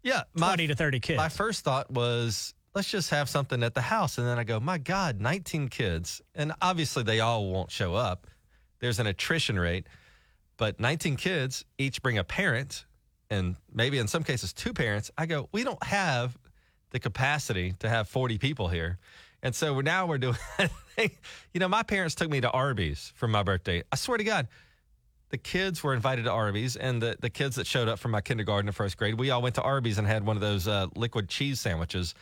[0.06, 1.18] Yeah, my, 20 to 30 kids.
[1.18, 4.60] my first thought was let's just have something at the house, and then I go,
[4.60, 8.28] my God, 19 kids, and obviously they all won't show up.
[8.80, 9.88] There's an attrition rate,
[10.58, 12.86] but 19 kids each bring a parent,
[13.32, 15.10] and maybe in some cases two parents.
[15.18, 16.38] I go, we don't have
[16.92, 19.00] the capacity to have 40 people here.
[19.42, 20.38] And so now we're doing,
[21.00, 23.82] you know, my parents took me to Arby's for my birthday.
[23.92, 24.48] I swear to God,
[25.30, 28.22] the kids were invited to Arby's, and the, the kids that showed up from my
[28.22, 30.88] kindergarten and first grade, we all went to Arby's and had one of those uh,
[30.96, 32.14] liquid cheese sandwiches.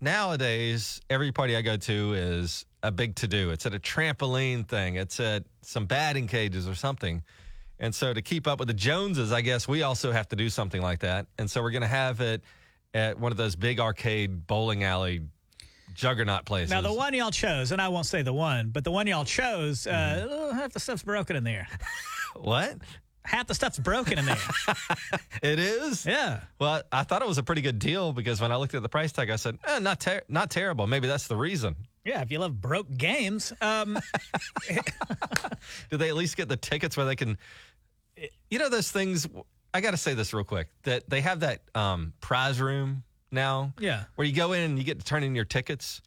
[0.00, 3.50] Nowadays, every party I go to is a big to do.
[3.50, 7.22] It's at a trampoline thing, it's at some batting cages or something.
[7.80, 10.48] And so, to keep up with the Joneses, I guess we also have to do
[10.48, 11.26] something like that.
[11.38, 12.42] And so, we're going to have it
[12.94, 15.22] at one of those big arcade bowling alley
[15.94, 16.70] juggernaut places.
[16.70, 19.24] now the one y'all chose, and I won't say the one, but the one y'all
[19.24, 20.28] chose, Mm-hmm.
[20.28, 21.66] uh, oh, half the stuff's broken in there.
[22.36, 22.76] what?
[23.24, 24.36] Half the stuff's broken in there.
[25.42, 26.04] It is?
[26.06, 26.40] yeah.
[26.58, 28.88] Well, I thought it was a pretty good deal because when I looked at the
[28.88, 30.86] price tag, I said, eh, not ter- not terrible.
[30.86, 31.74] Maybe that's the reason.
[32.04, 33.52] Yeah, if you love broke games.
[33.62, 33.98] Um,
[35.90, 37.38] Do they at least get the tickets where they can?
[38.50, 39.26] You know those things.
[39.72, 40.68] I got to say this real quick.
[40.84, 43.02] That they have that um, prize room
[43.34, 43.74] now.
[43.78, 44.04] Yeah.
[44.14, 46.00] Where you go in and you get to turn in your tickets,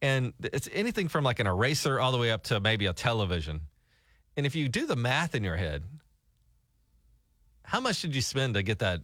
[0.00, 3.60] and it's anything from like an eraser all the way up to maybe a television.
[4.36, 5.82] And if you do the math in your head,
[7.64, 9.00] how much did you spend to get that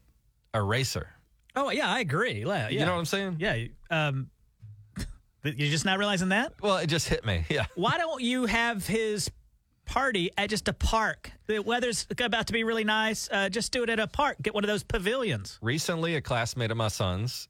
[0.55, 1.09] eraser?
[1.57, 2.45] oh, yeah, I agree.
[2.45, 3.37] Yeah, You know what I'm saying?
[3.39, 3.67] Yeah.
[3.89, 4.29] Um,
[5.45, 6.53] you're just not realizing that?
[6.61, 7.45] Well, it just hit me.
[7.51, 7.67] Yeah.
[7.77, 9.31] Why don't you have his
[9.85, 11.31] party at just a park?
[11.47, 13.29] The weather's about to be really nice.
[13.31, 14.39] Uh, just do it at a park.
[14.43, 15.59] Get one of those pavilions.
[15.63, 17.49] recently a classmate of my son's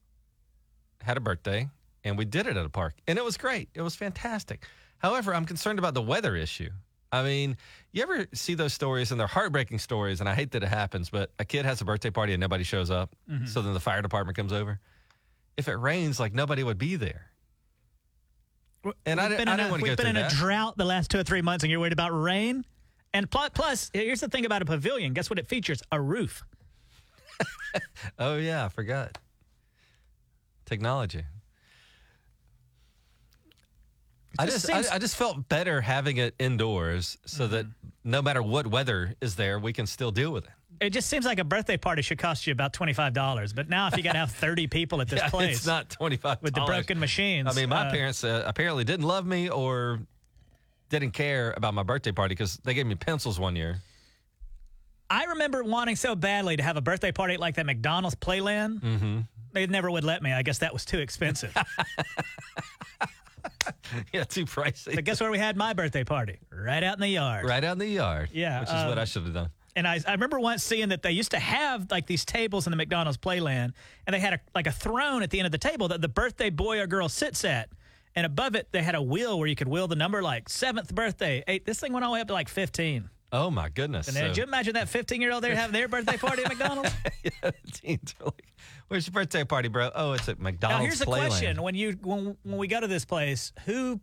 [1.05, 1.69] had a birthday
[2.03, 4.67] and we did it at a park and it was great it was fantastic
[4.99, 6.71] however i'm concerned about the weather issue
[7.13, 7.57] i mean
[7.93, 11.11] you ever see those stories and they're heartbreaking stories and i hate that it happens
[11.11, 13.47] but a kid has a birthday party and nobody shows up mm-hmm.
[13.47, 14.81] so then the fire department comes over
[15.57, 17.31] if it rains like nobody would be there
[19.07, 20.29] and I, We've di- been I in didn't a, want to we've been in a
[20.29, 22.67] drought the last two or three months, and you're worried about rain.
[23.15, 25.15] And plus, plus, here's the thing about a pavilion.
[25.15, 25.39] Guess what?
[25.39, 26.43] It features a roof.
[28.19, 29.19] oh yeah i forgot
[30.65, 31.25] technology
[34.39, 38.11] I just just, I, I just felt better having it indoors so that Mm-hmm.
[38.11, 40.51] no matter what weather is there, we can still deal with it.
[40.81, 43.53] It just seems like a birthday party should cost you about twenty five dollars.
[43.53, 45.89] But now, if you got to have thirty people at this Yeah, place, It's not
[45.89, 47.49] twenty five with the broken machines.
[47.49, 50.01] I mean, my uh, parents uh, apparently didn't love me or
[50.89, 53.81] didn't care about my birthday party because they gave me pencils one year.
[55.11, 58.81] I remember wanting so badly to have a birthday party like that McDonald's Playland.
[58.81, 59.21] Mm-hmm.
[59.53, 60.33] They never would let me.
[60.33, 61.55] I guess that was too expensive.
[64.13, 64.95] yeah, too pricey.
[64.95, 66.39] but guess where we had my birthday party?
[66.51, 67.47] Right out in the yard.
[67.47, 68.31] right out in the yard.
[68.33, 69.51] Yeah, which is what um, I should have done.
[69.77, 72.71] And I, I remember once seeing that they used to have like these tables in
[72.71, 73.73] the McDonald's Playland,
[74.07, 76.09] and they had a, like a throne at the end of the table that the
[76.09, 77.69] birthday boy or girl sits at.
[78.17, 80.95] And above it, they had a wheel where you could wheel the number like seventh
[80.95, 81.67] birthday, eight.
[81.67, 83.11] This thing went all the way up to like 15.
[83.37, 84.07] Oh my goodness!
[84.07, 86.49] And So- did you imagine that 15 year old there having their birthday party at
[86.49, 86.93] McDonald's?
[87.25, 88.53] yeah, teens are like,
[88.87, 90.81] "Where's your birthday party, bro?" Oh, it's at McDonald's.
[90.83, 94.01] Now here's the question: When you when when we go to this place, who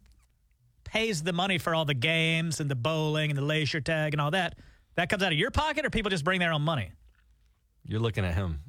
[0.84, 4.20] pays the money for all the games and the bowling and the leisure tag and
[4.20, 4.56] all that?
[4.96, 6.91] That comes out of your pocket, or people just bring their own money?
[7.86, 8.60] You're looking at him.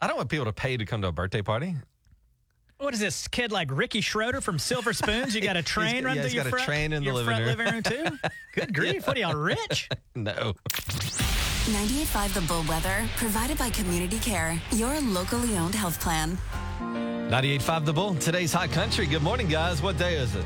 [0.00, 1.74] I don't want people to pay to come to a birthday party.
[2.80, 5.34] What is this kid like Ricky Schroder from Silver Spoons?
[5.34, 7.00] You got a train got- run yeah, through he's your got a front, train in
[7.02, 7.58] the your living front room.
[7.58, 8.28] living room too?
[8.54, 9.04] Good grief!
[9.06, 9.88] What are y'all rich?
[10.14, 10.54] No.
[10.72, 16.36] 98.5 The Bull Weather, provided by Community Care, your locally owned health plan.
[16.80, 18.14] 98.5 The Bull.
[18.16, 19.06] Today's Hot Country.
[19.06, 19.80] Good morning, guys.
[19.82, 20.44] What day is it?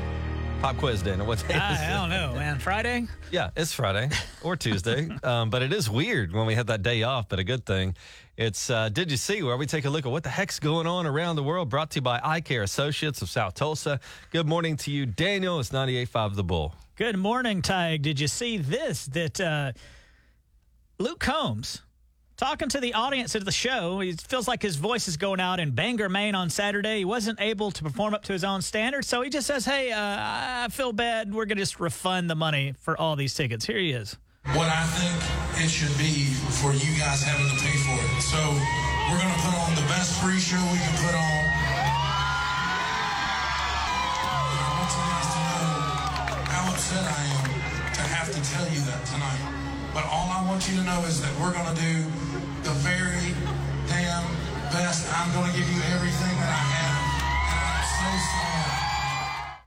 [0.63, 1.13] Pop quiz day.
[1.17, 1.89] What day I, it?
[1.89, 2.57] I don't know, man.
[2.57, 3.05] Friday.
[3.31, 4.09] Yeah, it's Friday
[4.43, 5.09] or Tuesday.
[5.23, 7.97] um, but it is weird when we had that day off, but a good thing.
[8.37, 10.87] It's uh, Did You See, where we take a look at what the heck's going
[10.87, 13.99] on around the world, brought to you by Eye Care Associates of South Tulsa.
[14.31, 15.59] Good morning to you, Daniel.
[15.59, 16.73] It's 98.5 The Bull.
[16.95, 18.01] Good morning, Tig.
[18.01, 19.05] Did you see this?
[19.07, 19.73] That uh,
[20.97, 21.81] Luke Combs
[22.43, 24.01] talking to the audience at the show.
[24.01, 26.97] He feels like his voice is going out in Bangor, Maine on Saturday.
[26.97, 29.93] He wasn't able to perform up to his own standards, so he just says, "Hey,
[29.93, 31.33] uh, I feel bad.
[31.33, 34.17] We're gonna just refund the money for all these tickets." Here he is.
[34.55, 38.21] what I think it should be for you guys having to pay for it.
[38.21, 38.37] So
[39.09, 41.43] we're going to put on the best free show we can put on.
[44.83, 44.99] To
[46.51, 49.62] how upset I am to have to tell you that tonight.
[49.93, 52.03] But all I want you to know is that we're going to do
[52.63, 53.29] the very
[53.87, 54.25] damn
[54.71, 55.05] best.
[55.13, 56.97] I'm going to give you everything that I have.
[57.53, 59.63] And I'm so sorry.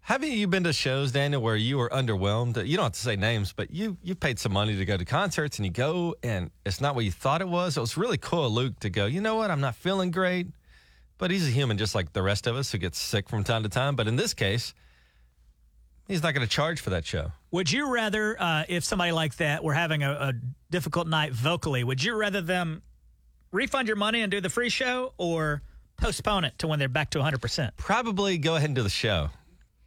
[0.00, 2.66] Haven't you been to shows, Daniel, where you were underwhelmed?
[2.66, 5.04] You don't have to say names, but you you paid some money to go to
[5.04, 7.76] concerts and you go and it's not what you thought it was.
[7.76, 10.48] It was really cool, Luke, to go, you know what, I'm not feeling great.
[11.18, 13.62] But he's a human just like the rest of us who gets sick from time
[13.62, 13.94] to time.
[13.94, 14.74] But in this case,
[16.08, 17.30] he's not going to charge for that show.
[17.52, 20.32] Would you rather, uh, if somebody like that were having a, a
[20.70, 22.82] difficult night vocally, would you rather them
[23.52, 25.62] refund your money and do the free show, or
[25.96, 27.76] postpone it to when they're back to 100 percent?
[27.76, 29.30] Probably go ahead and do the show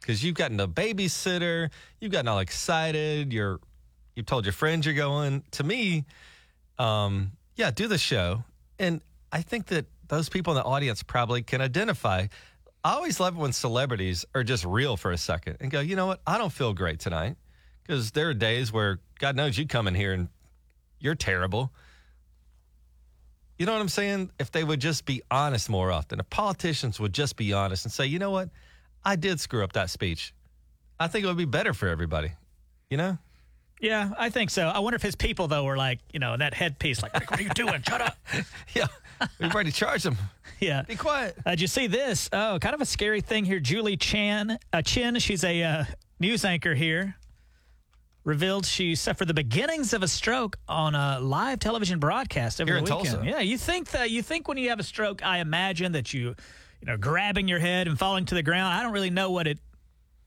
[0.00, 1.70] because you've gotten a babysitter,
[2.00, 3.60] you've gotten all excited, you're
[4.16, 5.44] you've told your friends you're going.
[5.52, 6.06] To me,
[6.78, 8.42] um, yeah, do the show,
[8.78, 12.26] and I think that those people in the audience probably can identify.
[12.82, 15.96] I always love it when celebrities are just real for a second and go, you
[15.96, 17.36] know what, I don't feel great tonight
[17.90, 20.28] because there are days where God knows you come in here and
[21.00, 21.72] you're terrible.
[23.58, 24.30] You know what I'm saying?
[24.38, 27.92] If they would just be honest more often, if politicians would just be honest and
[27.92, 28.48] say, you know what,
[29.04, 30.32] I did screw up that speech.
[31.00, 32.30] I think it would be better for everybody.
[32.90, 33.18] You know?
[33.80, 34.68] Yeah, I think so.
[34.68, 37.42] I wonder if his people though were like, you know, that headpiece, like, what are
[37.42, 37.82] you doing?
[37.82, 38.16] Shut up.
[38.72, 38.86] Yeah.
[39.40, 40.16] We've already charged them.
[40.60, 40.82] Yeah.
[40.82, 41.36] Be quiet.
[41.44, 42.28] Uh, did you see this?
[42.32, 43.60] Oh, kind of a scary thing here.
[43.60, 45.84] Julie Chan, uh, Chin, she's a uh,
[46.20, 47.16] news anchor here,
[48.30, 52.80] revealed she suffered the beginnings of a stroke on a live television broadcast over Here
[52.80, 53.16] the in weekend.
[53.16, 53.28] Tulsa.
[53.28, 56.34] Yeah, you think that you think when you have a stroke, I imagine that you,
[56.80, 58.72] you know, grabbing your head and falling to the ground.
[58.72, 59.58] I don't really know what it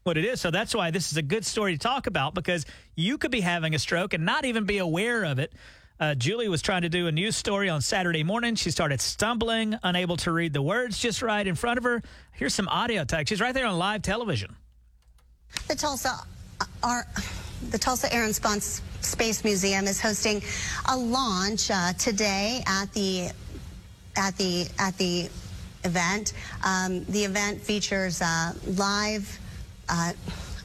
[0.03, 0.41] what it is.
[0.41, 3.39] So that's why this is a good story to talk about because you could be
[3.39, 5.53] having a stroke and not even be aware of it.
[5.99, 8.55] Uh, Julie was trying to do a news story on Saturday morning.
[8.55, 12.01] She started stumbling, unable to read the words just right in front of her.
[12.33, 13.29] Here's some audio tag.
[13.29, 14.55] She's right there on live television.
[15.67, 16.19] The Tulsa
[16.83, 17.07] our,
[17.69, 20.41] the Tulsa Air and Space Space Museum is hosting
[20.89, 23.29] a launch uh, today at the
[24.15, 25.29] at the at the
[25.83, 26.33] event.
[26.63, 29.39] Um, the event features uh, live.
[29.89, 30.13] Uh,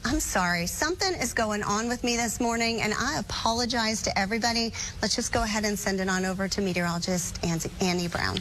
[0.05, 4.71] I'm sorry, something is going on with me this morning, and I apologize to everybody.
[5.01, 8.37] Let's just go ahead and send it on over to meteorologist Ann- Annie Brown.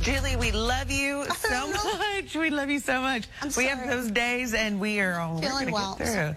[0.00, 2.36] Julie, we love you so much.
[2.36, 3.26] We love you so much.
[3.42, 5.96] I'm we have those days, and we are all Feeling well.
[5.96, 6.36] Get through.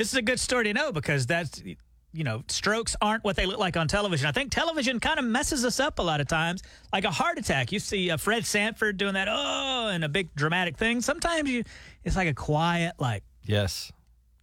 [0.00, 3.44] This is a good story to know because that's, you know, strokes aren't what they
[3.44, 4.26] look like on television.
[4.26, 7.36] I think television kind of messes us up a lot of times, like a heart
[7.36, 7.70] attack.
[7.70, 11.02] You see uh, Fred Sanford doing that, oh, and a big dramatic thing.
[11.02, 11.64] Sometimes you,
[12.02, 13.92] it's like a quiet, like, Yes.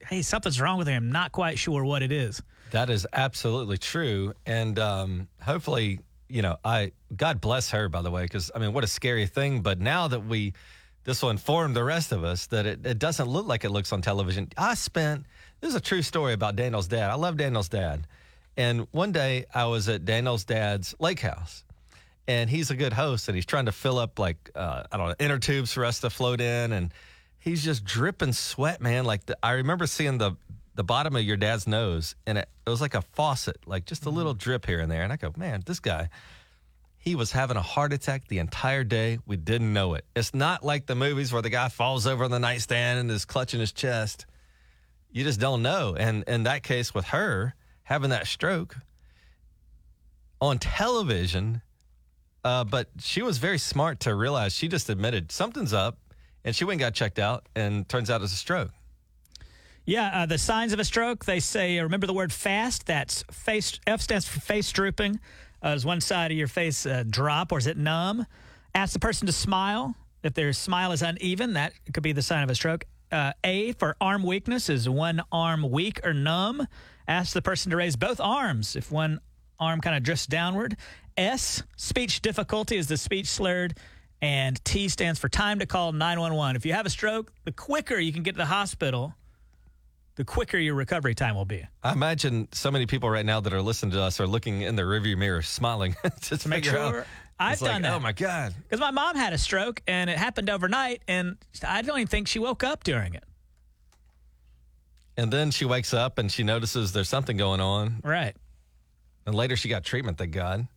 [0.05, 1.11] hey, something's wrong with him.
[1.11, 2.39] Not quite sure what it is.
[2.69, 4.35] That is absolutely true.
[4.45, 8.73] And um, hopefully, you know, I God bless her, by the way, because I mean,
[8.73, 9.61] what a scary thing.
[9.61, 10.53] But now that we,
[11.03, 13.91] this will inform the rest of us that it, it doesn't look like it looks
[13.91, 14.49] on television.
[14.55, 15.25] I spent,
[15.61, 17.09] this is a true story about Daniel's dad.
[17.09, 18.07] I love Daniel's dad.
[18.55, 21.63] And one day I was at Daniel's dad's lake house.
[22.29, 25.07] And he's a good host, and he's trying to fill up like uh, I don't
[25.07, 26.93] know inner tubes for us to float in, and
[27.39, 29.05] he's just dripping sweat, man.
[29.05, 30.35] Like the, I remember seeing the
[30.75, 34.05] the bottom of your dad's nose, and it, it was like a faucet, like just
[34.05, 35.03] a little drip here and there.
[35.03, 36.09] And I go, man, this guy,
[36.97, 39.19] he was having a heart attack the entire day.
[39.25, 40.03] We didn't know it.
[40.13, 43.23] It's not like the movies where the guy falls over on the nightstand and is
[43.23, 44.25] clutching his chest.
[45.11, 45.95] You just don't know.
[45.97, 48.75] And in that case, with her having that stroke
[50.39, 51.61] on television,
[52.43, 55.97] uh, but she was very smart to realize she just admitted something's up,
[56.43, 58.71] and she went and got checked out, and turns out it's a stroke.
[59.85, 62.85] Yeah, uh, the signs of a stroke, they say, uh, remember the word fast?
[62.85, 65.19] That's face, F stands for face drooping.
[65.61, 68.25] Uh, does one side of your face uh, drop or is it numb?
[68.75, 69.95] Ask the person to smile.
[70.23, 72.85] If their smile is uneven, that could be the sign of a stroke.
[73.11, 76.67] Uh, a for arm weakness is one arm weak or numb.
[77.07, 79.19] Ask the person to raise both arms if one
[79.59, 80.75] arm kind of drifts downward.
[81.15, 83.77] S, speech difficulty, is the speech slurred.
[84.21, 86.55] And T stands for time to call 911.
[86.55, 89.13] If you have a stroke, the quicker you can get to the hospital,
[90.15, 91.63] the quicker your recovery time will be.
[91.83, 94.75] I imagine so many people right now that are listening to us are looking in
[94.75, 97.05] their rearview mirror, smiling just to make figure out- sure.
[97.39, 97.93] I've It's like, done that.
[97.93, 98.55] Oh my god!
[98.63, 102.27] Because my mom had a stroke and it happened overnight, and I don't even think
[102.27, 103.23] she woke up during it.
[105.15, 108.01] And then she wakes up and she notices there's something going on.
[108.03, 108.35] Right.
[109.25, 110.17] And later she got treatment.
[110.17, 110.67] Thank God.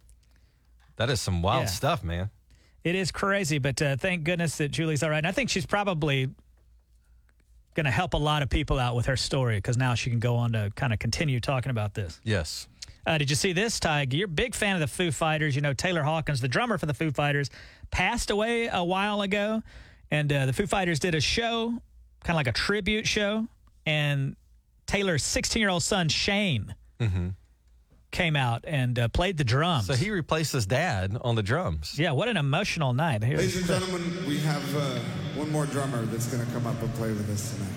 [0.96, 1.66] That is some wild Yeah.
[1.66, 2.30] stuff, man.
[2.82, 5.18] It is crazy, but uh, thank goodness that Julie's all right.
[5.18, 6.30] And I think she's probably
[7.74, 10.18] going to help a lot of people out with her story because now she can
[10.18, 12.18] go on to kind of continue talking about this.
[12.24, 12.66] Yes.
[13.06, 14.12] Uh, did you see this, Tig?
[14.12, 15.56] You're a big fan of the Foo Fighters.
[15.56, 17.50] You know, Taylor Hawkins, the drummer for the Foo Fighters,
[17.90, 19.62] passed away a while ago.
[20.10, 21.68] And uh, the Foo Fighters did a show,
[22.24, 23.46] kind of like a tribute show.
[23.86, 24.36] And
[24.86, 27.28] Taylor's 16 year old son, Shane, Mm-hmm.
[28.10, 29.86] came out and uh, played the drums.
[29.86, 31.98] So he replaced his dad on the drums.
[31.98, 33.24] Yeah, what an emotional night.
[33.24, 34.98] Here- Ladies and gentlemen, we have uh,
[35.34, 37.72] one more drummer that's going to come up and play with us tonight.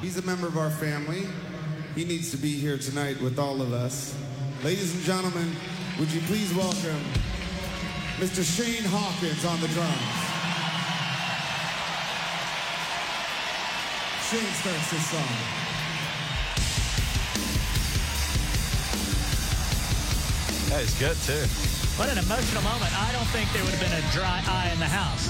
[0.00, 1.28] He's a member of our family.
[1.94, 4.16] He needs to be here tonight with all of us.
[4.62, 5.50] Ladies and gentlemen,
[5.98, 7.02] would you please welcome
[8.18, 8.46] Mr.
[8.46, 9.90] Shane Hawkins on the drums.
[14.30, 15.34] Shane starts this song.
[20.70, 21.42] That is good too.
[21.98, 22.92] What an emotional moment.
[23.02, 25.26] I don't think there would have been a dry eye in the house.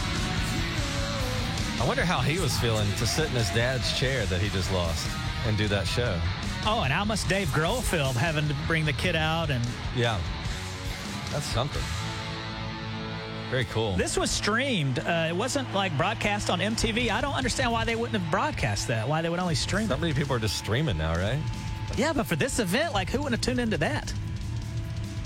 [1.80, 4.70] I wonder how he was feeling to sit in his dad's chair that he just
[4.74, 5.09] lost
[5.47, 6.20] and do that show.
[6.64, 9.50] Oh, and how must Dave Grohl feel having to bring the kid out?
[9.50, 9.64] And
[9.96, 10.18] Yeah.
[11.32, 11.82] That's something.
[13.50, 13.96] Very cool.
[13.96, 14.98] this was streamed.
[15.00, 17.10] Uh, it wasn't like broadcast on MTV.
[17.10, 19.06] I don't understand why they wouldn't have broadcast that.
[19.06, 20.00] Why they would only stream So it.
[20.00, 21.38] many people are just streaming now, right?
[21.96, 24.12] Yeah, but for this event, like who would have tuned into that?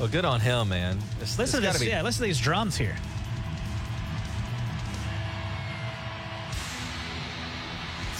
[0.00, 0.98] Well, good on him, man.
[1.20, 1.82] It's, Listen it's to this.
[1.82, 2.96] be- Yeah, listen to these drums here.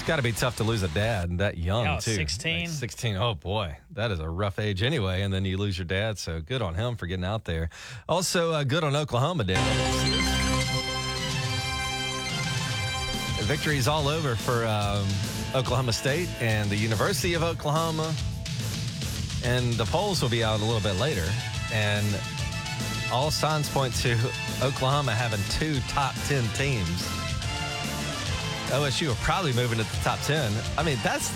[0.07, 2.15] Got to be tough to lose a dad that young, Yeah, too.
[2.15, 2.61] 16.
[2.61, 3.17] Like 16.
[3.17, 3.77] Oh, boy.
[3.91, 5.23] That is a rough age anyway.
[5.23, 6.19] And then you lose your dad.
[6.19, 7.71] So good on him for getting out there.
[8.09, 9.57] Also, uh, good on Oklahoma, Dan.
[13.67, 15.07] is all over for um,
[15.55, 18.15] Oklahoma State and the University of Oklahoma.
[19.45, 21.27] And the polls will be out a little bit later.
[21.73, 22.07] And
[23.13, 24.13] all signs point to
[24.63, 27.26] Oklahoma having two top 10 teams.
[28.67, 30.53] OSU are probably moving to the top 10.
[30.77, 31.33] I mean, that's,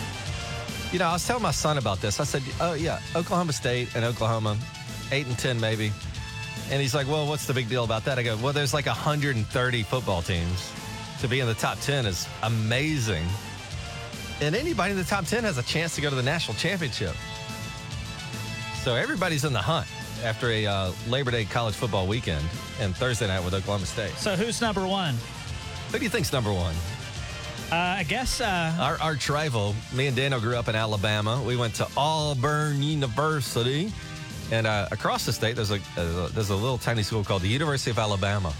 [0.92, 2.18] you know, I was telling my son about this.
[2.18, 4.56] I said, oh, yeah, Oklahoma State and Oklahoma,
[5.12, 5.92] 8 and 10 maybe.
[6.70, 8.18] And he's like, well, what's the big deal about that?
[8.18, 10.72] I go, well, there's like 130 football teams.
[11.20, 13.24] To be in the top 10 is amazing.
[14.40, 17.14] And anybody in the top 10 has a chance to go to the national championship.
[18.82, 19.86] So everybody's in the hunt
[20.24, 22.44] after a uh, Labor Day college football weekend
[22.80, 24.12] and Thursday night with Oklahoma State.
[24.12, 25.14] So who's number one?
[25.92, 26.74] Who do you think's number one?
[27.72, 31.40] Uh, I guess uh, Our arch rival, me and Daniel grew up in Alabama.
[31.46, 33.92] We went to Auburn University,
[34.50, 37.48] and uh, across the state, there's a, uh, there's a little tiny school called the
[37.48, 38.52] University of Alabama,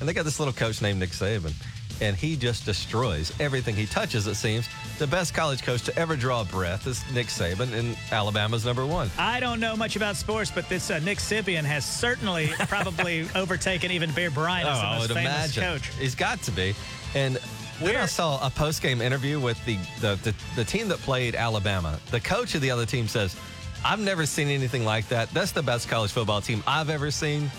[0.00, 1.52] and they got this little coach named Nick Saban,
[2.00, 4.26] and he just destroys everything he touches.
[4.26, 4.66] It seems
[4.98, 8.86] the best college coach to ever draw a breath is Nick Saban, and Alabama's number
[8.86, 9.10] one.
[9.18, 13.90] I don't know much about sports, but this uh, Nick Sibian has certainly probably overtaken
[13.90, 15.62] even Bear Bryant as the Oh, most famous imagine.
[15.64, 15.88] coach.
[15.98, 16.74] He's got to be.
[17.14, 17.38] And
[17.80, 21.34] then I saw a post game interview with the, the, the, the team that played
[21.34, 21.98] Alabama.
[22.10, 23.36] The coach of the other team says,
[23.84, 25.30] I've never seen anything like that.
[25.30, 27.50] That's the best college football team I've ever seen.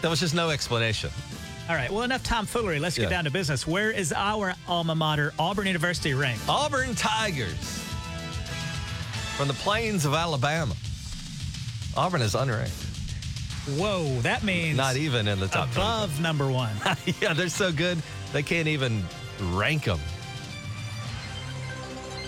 [0.00, 1.10] There was just no explanation.
[1.68, 2.78] All right, well, enough tomfoolery.
[2.78, 3.08] Let's get Yeah.
[3.10, 3.66] down to business.
[3.66, 6.48] Where is our alma mater, Auburn University, ranked?
[6.48, 7.84] Auburn Tigers
[9.36, 10.74] from the plains of Alabama.
[11.96, 12.87] Auburn is unranked.
[13.76, 15.80] Whoa, that means Not even in the top 20.
[15.80, 16.74] above number one.
[17.20, 17.98] yeah, they're so good
[18.32, 19.02] they can't even
[19.52, 20.00] rank them.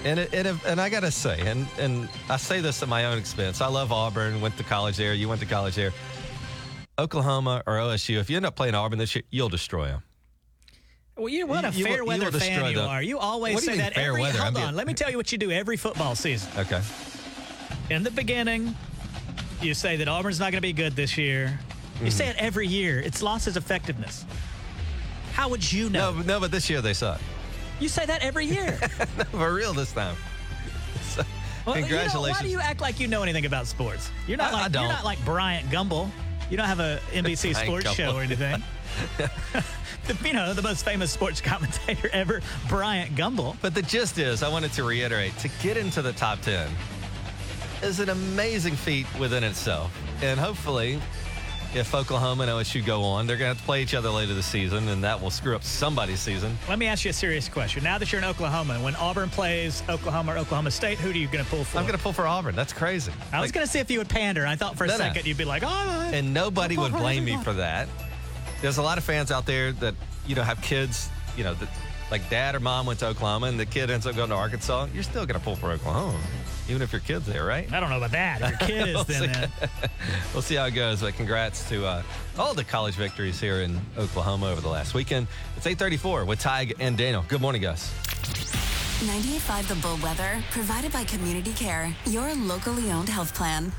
[0.04, 3.18] And it, it, and I gotta say, and and I say this at my own
[3.18, 3.60] expense.
[3.60, 4.40] I love Auburn.
[4.40, 5.12] Went to college there.
[5.12, 5.92] You went to college there.
[6.98, 8.18] Oklahoma or OSU.
[8.18, 10.02] If you end up playing Auburn this year, you'll destroy them.
[11.16, 12.88] Well, you what a You- fair you weather fan you them.
[12.88, 13.02] are.
[13.02, 14.22] You always What say that every.
[14.22, 14.38] weather?
[14.38, 16.50] Hold I'm on, let me tell you what you do every football season.
[16.56, 16.80] Okay.
[17.90, 18.74] In the beginning,
[19.62, 21.58] you say that Auburn's not going to be good this year.
[22.00, 22.12] You Mhm.
[22.12, 23.00] say it every year.
[23.00, 24.24] It's lost its effectiveness.
[25.34, 26.10] How would you know?
[26.12, 27.20] No, but- no, but this year they suck.
[27.78, 28.78] You say that every year.
[29.18, 30.16] no, for real this time.
[31.14, 31.22] So,
[31.66, 32.38] Well, you know, congratulations.
[32.38, 34.10] why do you act like you know anything about sports?
[34.26, 34.82] You're not I- I like don't.
[34.84, 36.10] you're not like Bryant Gumbel.
[36.50, 37.96] You don't have a NBC sports God.
[37.96, 38.62] show or anything.
[40.06, 43.56] The- you know, the most famous sports commentator ever, Bryant Gumbel.
[43.62, 46.68] But the gist is, I wanted to reiterate to get into the top 10
[47.82, 49.96] is an amazing feat within itself.
[50.22, 51.00] And hopefully,
[51.74, 54.34] if Oklahoma and OSU go on, they're going to have to play each other later
[54.34, 56.58] this season, and that will screw up somebody's season.
[56.68, 57.84] Let me ask you a serious question.
[57.84, 61.28] Now that you're in Oklahoma, when Auburn plays Oklahoma or Oklahoma State, who are you
[61.28, 61.78] going to pull for?
[61.78, 62.56] I'm going to pull for Auburn.
[62.56, 63.12] That's crazy.
[63.32, 64.46] I was going to see if you would pander.
[64.46, 64.98] I thought for a No, no.
[64.98, 66.10] second you'd be like, oh.
[66.12, 67.88] and nobody would blame me for that.
[68.62, 69.94] There's a lot of fans out there that
[70.26, 71.68] you know have kids, you know, that
[72.10, 74.88] like dad or mom went to Oklahoma and the kid ends up going to Arkansas.
[74.92, 76.18] You're still gonna pull for Oklahoma,
[76.70, 77.70] even if your kid's there, right?
[77.72, 78.40] I don't know about that.
[78.40, 79.20] If your kid is We'll then.
[79.20, 79.26] see.
[79.40, 79.50] then.
[80.32, 81.00] we'll see how it goes.
[81.00, 82.02] But congrats to uh,
[82.38, 85.26] all the college victories here in Oklahoma over the last weekend.
[85.56, 87.24] It's 8:34 with Tig and Daniel.
[87.28, 87.92] Good morning, Gus.
[89.00, 93.72] 98.5 The Bull Weather, provided by Community Care, your locally owned health plan.